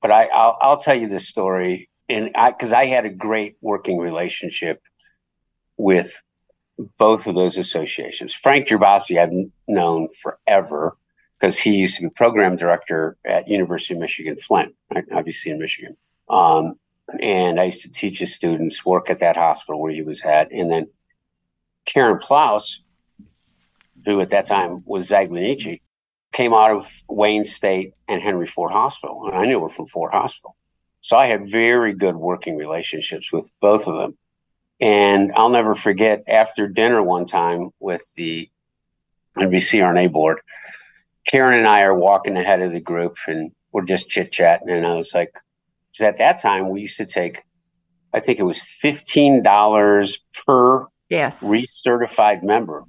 [0.00, 3.58] But I, I'll, I'll tell you this story and I because I had a great
[3.60, 4.80] working relationship
[5.76, 6.22] with
[6.96, 8.32] both of those associations.
[8.32, 10.96] Frank Gerbasi I've known forever
[11.38, 15.04] because he used to be program director at University of Michigan Flint, right?
[15.12, 15.98] obviously in Michigan.
[16.30, 16.78] Um,
[17.20, 20.50] and I used to teach his students, work at that hospital where he was at.
[20.52, 20.88] And then
[21.84, 22.84] Karen Plaus,
[24.04, 25.80] who at that time was Zaglaniczny,
[26.32, 29.26] came out of Wayne State and Henry Ford Hospital.
[29.26, 30.56] And I knew her from Ford Hospital.
[31.00, 34.16] So I had very good working relationships with both of them.
[34.80, 38.50] And I'll never forget after dinner one time with the
[39.36, 40.40] NBC RNA board,
[41.26, 44.70] Karen and I are walking ahead of the group and we're just chit chatting.
[44.70, 45.32] And I was like,
[45.92, 47.42] because at that time we used to take,
[48.14, 51.42] I think it was $15 per yes.
[51.42, 52.84] recertified member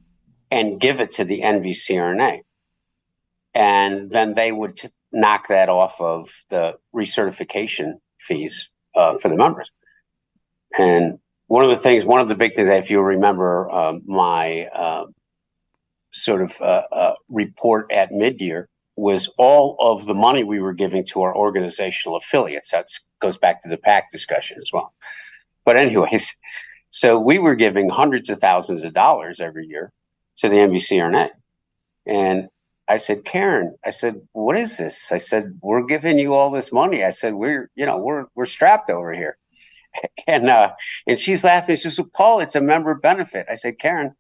[0.49, 2.41] and give it to the NBCRNA.
[3.53, 9.35] And then they would t- knock that off of the recertification fees uh, for the
[9.35, 9.69] members.
[10.77, 14.65] And one of the things, one of the big things, if you remember um, my
[14.67, 15.05] uh,
[16.11, 21.03] sort of uh, uh, report at mid-year, was all of the money we were giving
[21.05, 22.71] to our organizational affiliates.
[22.71, 22.87] That
[23.19, 24.93] goes back to the PAC discussion as well.
[25.65, 26.33] But anyways,
[26.89, 29.91] so we were giving hundreds of thousands of dollars every year
[30.37, 31.29] to the NBCRNA.
[32.05, 32.49] And
[32.87, 35.11] I said, Karen, I said, what is this?
[35.11, 37.03] I said, we're giving you all this money.
[37.03, 39.37] I said, we're, you know, we're, we're strapped over here.
[40.25, 40.71] And, uh,
[41.05, 41.75] and she's laughing.
[41.75, 43.45] She said, Paul, it's a member benefit.
[43.47, 44.15] I said, Karen,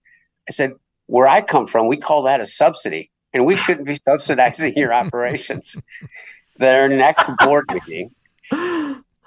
[0.47, 0.73] I said,
[1.07, 4.93] where I come from, we call that a subsidy and we shouldn't be subsidizing your
[4.93, 5.75] operations.
[6.57, 8.11] their next board meeting,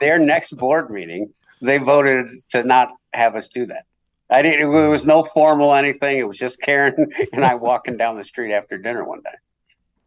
[0.00, 3.84] their next board meeting, they voted to not have us do that.
[4.28, 4.74] I didn't.
[4.74, 6.18] It was no formal anything.
[6.18, 9.34] It was just Karen and I walking down the street after dinner one day.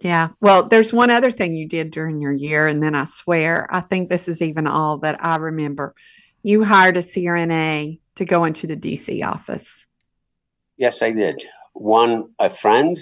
[0.01, 0.29] Yeah.
[0.39, 3.81] Well, there's one other thing you did during your year, and then I swear, I
[3.81, 5.93] think this is even all that I remember.
[6.41, 9.85] You hired a CRNA to go into the DC office.
[10.77, 11.43] Yes, I did.
[11.73, 12.97] One, a friend,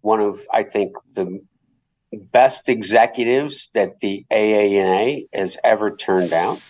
[0.00, 1.40] one of I think the
[2.12, 6.60] best executives that the AANA has ever turned down,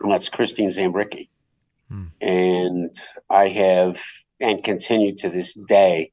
[0.00, 1.28] and that's Christine Zambricki.
[1.88, 2.06] Hmm.
[2.20, 2.96] And
[3.30, 4.00] I have,
[4.40, 6.12] and continue to this day,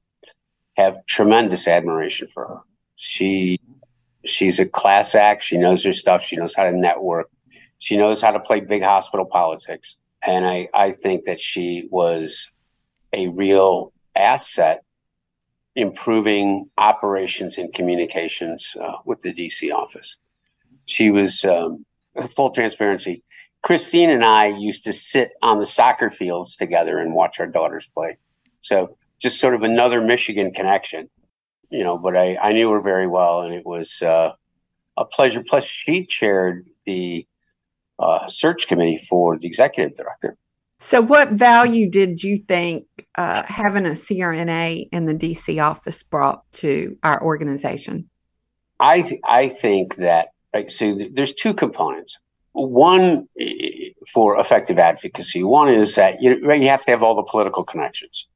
[0.77, 2.59] have tremendous admiration for her.
[2.95, 3.59] She
[4.25, 5.43] she's a class act.
[5.43, 6.23] She knows her stuff.
[6.23, 7.29] She knows how to network.
[7.77, 9.97] She knows how to play big hospital politics.
[10.25, 12.49] And I, I think that she was
[13.13, 14.83] a real asset
[15.75, 20.15] improving operations and communications uh, with the DC office.
[20.85, 21.85] She was um,
[22.29, 23.23] full transparency.
[23.61, 27.89] Christine and I used to sit on the soccer fields together and watch our daughters
[27.93, 28.17] play.
[28.61, 31.09] So just sort of another Michigan connection,
[31.69, 31.97] you know.
[31.97, 34.33] But I, I knew her very well, and it was uh,
[34.97, 35.43] a pleasure.
[35.43, 37.25] Plus, she chaired the
[37.97, 40.37] uh, search committee for the executive director.
[40.79, 42.85] So, what value did you think
[43.17, 48.09] uh, having a CRNA in the DC office brought to our organization?
[48.79, 50.27] I th- I think that
[50.67, 50.97] so.
[51.11, 52.17] There's two components.
[52.51, 53.27] One
[54.11, 55.43] for effective advocacy.
[55.43, 58.27] One is that you you have to have all the political connections.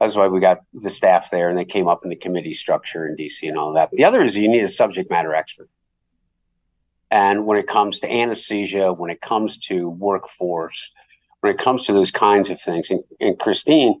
[0.00, 3.06] That's why we got the staff there, and they came up in the committee structure
[3.06, 3.90] in DC and all that.
[3.90, 5.68] The other is you need a subject matter expert.
[7.10, 10.90] And when it comes to anesthesia, when it comes to workforce,
[11.40, 12.90] when it comes to those kinds of things.
[12.90, 14.00] And, and Christine,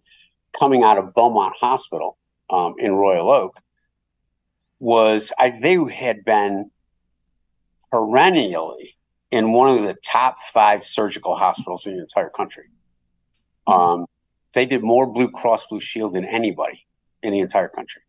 [0.58, 2.18] coming out of Beaumont Hospital
[2.50, 3.60] um, in Royal Oak,
[4.78, 6.70] was I, they had been
[7.90, 8.96] perennially
[9.30, 12.64] in one of the top five surgical hospitals in the entire country.
[13.66, 14.06] Um,
[14.54, 16.86] they did more Blue Cross Blue Shield than anybody
[17.22, 18.02] in the entire country.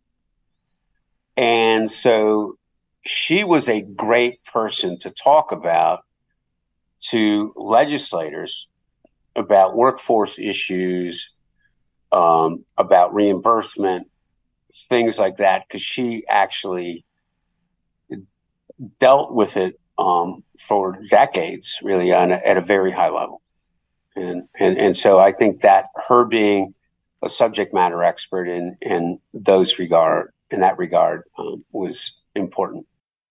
[1.37, 2.57] And so
[3.05, 6.01] she was a great person to talk about
[7.09, 8.67] to legislators
[9.35, 11.29] about workforce issues,
[12.11, 14.09] um, about reimbursement,
[14.89, 17.05] things like that, because she actually
[18.99, 23.41] dealt with it um, for decades, really, on a, at a very high level.
[24.15, 26.73] And, and and so I think that her being
[27.21, 32.85] a subject matter expert in in those regard in that regard um, was important.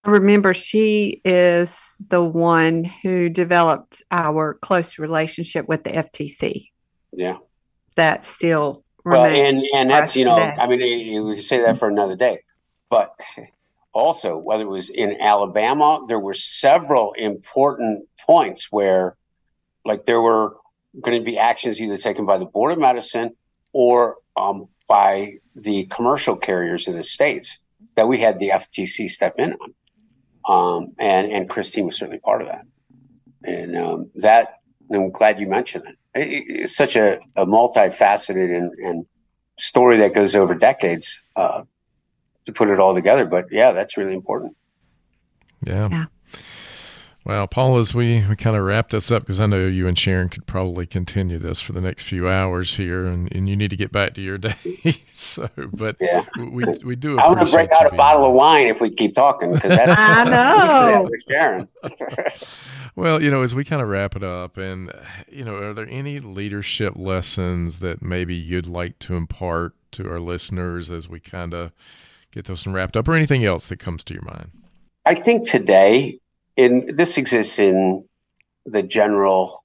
[0.04, 6.68] Remember she is the one who developed our close relationship with the FTC.
[7.12, 7.36] Yeah.
[7.96, 10.56] That still well, and and that's you know, today.
[10.58, 12.40] I mean, we could say that for another day,
[12.88, 13.14] but
[13.92, 19.16] also whether it was in Alabama, there were several important points where,
[19.84, 20.56] like, there were
[21.00, 23.34] going to be actions either taken by the Board of Medicine
[23.72, 27.58] or um, by the commercial carriers in the states
[27.96, 29.74] that we had the FTC step in on.
[30.48, 32.66] Um, and and Christine was certainly part of that.
[33.44, 34.60] And um, that
[34.92, 35.96] I'm glad you mentioned it.
[36.18, 39.06] it it's such a, a multifaceted and, and,
[39.58, 41.62] story that goes over decades uh,
[42.46, 43.26] to put it all together.
[43.26, 44.56] But yeah, that's really important.
[45.66, 45.88] Yeah.
[45.90, 46.04] yeah.
[47.22, 49.98] Well, Paul, as we, we kind of wrap this up, because I know you and
[49.98, 53.68] Sharon could probably continue this for the next few hours here, and, and you need
[53.70, 55.02] to get back to your day.
[55.12, 56.24] so, but yeah.
[56.38, 57.18] we we do.
[57.18, 59.92] I'm going to break out a bottle of wine if we keep talking because that's
[60.00, 60.24] I
[60.94, 61.68] know with Sharon.
[62.96, 64.90] well, you know, as we kind of wrap it up, and
[65.28, 70.20] you know, are there any leadership lessons that maybe you'd like to impart to our
[70.20, 71.72] listeners as we kind of
[72.32, 74.52] get this wrapped up, or anything else that comes to your mind?
[75.04, 76.18] I think today
[76.56, 78.04] in this exists in
[78.66, 79.64] the general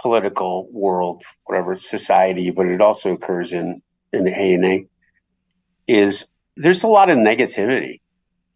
[0.00, 3.82] political world, whatever society, but it also occurs in
[4.12, 4.80] in the ANA.
[5.86, 6.24] Is
[6.56, 8.00] there's a lot of negativity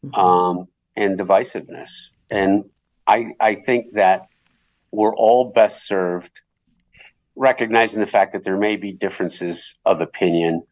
[0.05, 0.14] mm-hmm.
[0.14, 2.64] um, and divisiveness, and
[3.07, 4.28] I I think that
[4.91, 6.41] we're all best served
[7.36, 10.64] recognizing the fact that there may be differences of opinion,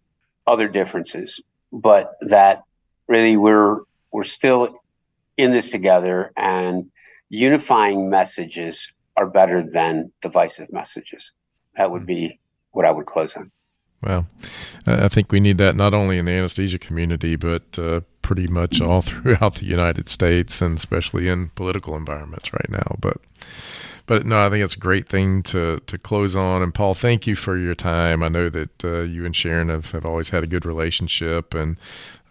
[0.46, 1.40] other differences,
[1.72, 2.64] but that
[3.06, 4.80] really we're we're still
[5.36, 6.90] in this together and
[7.28, 11.32] unifying messages are better than divisive messages.
[11.76, 12.38] That would be
[12.72, 13.50] what I would close on.
[14.02, 14.26] Well,
[14.86, 18.80] I think we need that not only in the anesthesia community, but uh, pretty much
[18.80, 22.96] all throughout the United States and especially in political environments right now.
[23.00, 23.18] But
[24.06, 26.62] but no, I think it's a great thing to to close on.
[26.62, 28.22] And Paul, thank you for your time.
[28.22, 31.76] I know that uh, you and Sharon have, have always had a good relationship and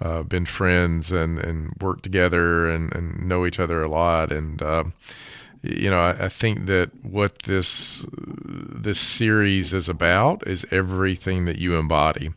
[0.02, 4.32] uh, been friends and and worked together and, and know each other a lot.
[4.32, 4.86] And uh,
[5.62, 11.58] you know, I, I, think that what this this series is about is everything that
[11.58, 12.32] you embody,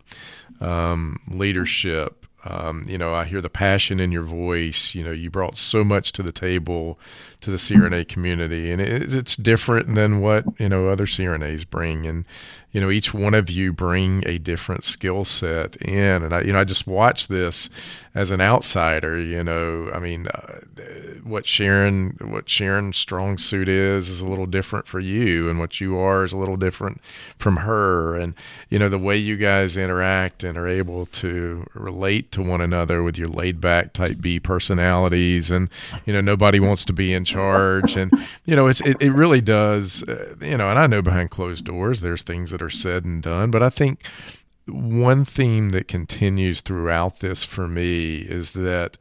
[0.61, 4.95] um, leadership, um, you know, I hear the passion in your voice.
[4.95, 6.99] You know, you brought so much to the table
[7.41, 12.07] to the CRNA community, and it, it's different than what you know other CRNAs bring.
[12.07, 12.25] And
[12.71, 16.23] you know, each one of you bring a different skill set in.
[16.23, 17.71] And I, you know, I just watch this
[18.15, 20.59] as an outsider, you know, I mean, uh,
[21.23, 25.81] what Sharon, what Sharon's strong suit is, is a little different for you, and what
[25.81, 27.01] you are is a little different
[27.39, 28.17] from her.
[28.17, 28.35] And,
[28.69, 33.03] you know, the way you guys interact and are able to relate to one another
[33.03, 35.71] with your laid back type B personalities, and,
[36.05, 37.97] you know, nobody wants to be in charge.
[37.97, 38.13] And,
[38.45, 41.65] you know, it's, it, it really does, uh, you know, and I know behind closed
[41.65, 44.03] doors, there's things that are said and done, but I think
[44.67, 48.99] one theme that continues throughout this for me is that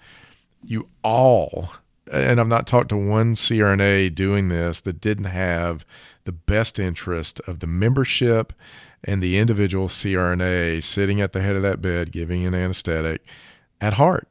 [0.63, 1.71] you all,
[2.11, 5.85] and I've not talked to one CRNA doing this that didn't have
[6.23, 8.53] the best interest of the membership
[9.03, 13.25] and the individual CRNA sitting at the head of that bed giving an anesthetic
[13.79, 14.27] at heart.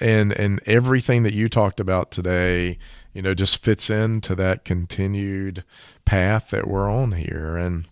[0.00, 2.78] And and everything that you talked about today,
[3.12, 5.64] you know, just fits into that continued
[6.04, 7.56] path that we're on here.
[7.56, 7.86] And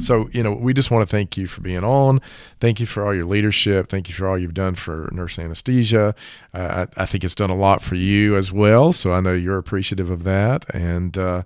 [0.00, 2.20] so, you know, we just want to thank you for being on.
[2.60, 3.88] Thank you for all your leadership.
[3.88, 6.14] Thank you for all you've done for nurse anesthesia.
[6.54, 8.94] Uh, I, I, think it's done a lot for you as well.
[8.94, 10.64] So I know you're appreciative of that.
[10.74, 11.42] And, uh,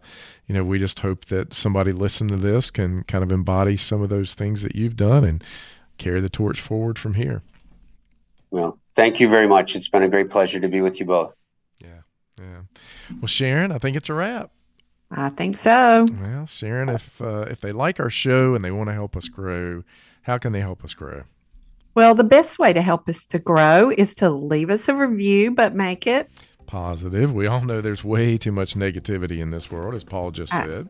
[0.46, 4.00] you know, we just hope that somebody listening to this can kind of embody some
[4.00, 5.42] of those things that you've done and
[5.98, 7.42] carry the torch forward from here.
[8.52, 9.74] Well, thank you very much.
[9.74, 11.36] It's been a great pleasure to be with you both.
[12.38, 12.62] Yeah.
[13.20, 14.50] Well, Sharon, I think it's a wrap.
[15.10, 16.06] I think so.
[16.20, 19.28] Well, Sharon, if uh, if they like our show and they want to help us
[19.28, 19.84] grow,
[20.22, 21.24] how can they help us grow?
[21.94, 25.50] Well, the best way to help us to grow is to leave us a review,
[25.52, 26.28] but make it
[26.66, 27.32] positive.
[27.32, 30.88] We all know there's way too much negativity in this world, as Paul just said.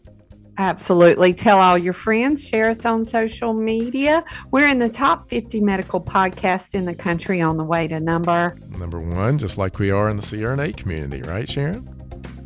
[0.58, 1.34] Absolutely.
[1.34, 4.24] Tell all your friends, share us on social media.
[4.50, 8.56] We're in the top 50 medical podcasts in the country on the way to number
[8.78, 11.86] number one, just like we are in the CRNA community, right, Sharon?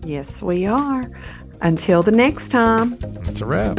[0.05, 1.11] Yes, we are.
[1.63, 3.79] Until the next time, it's a wrap.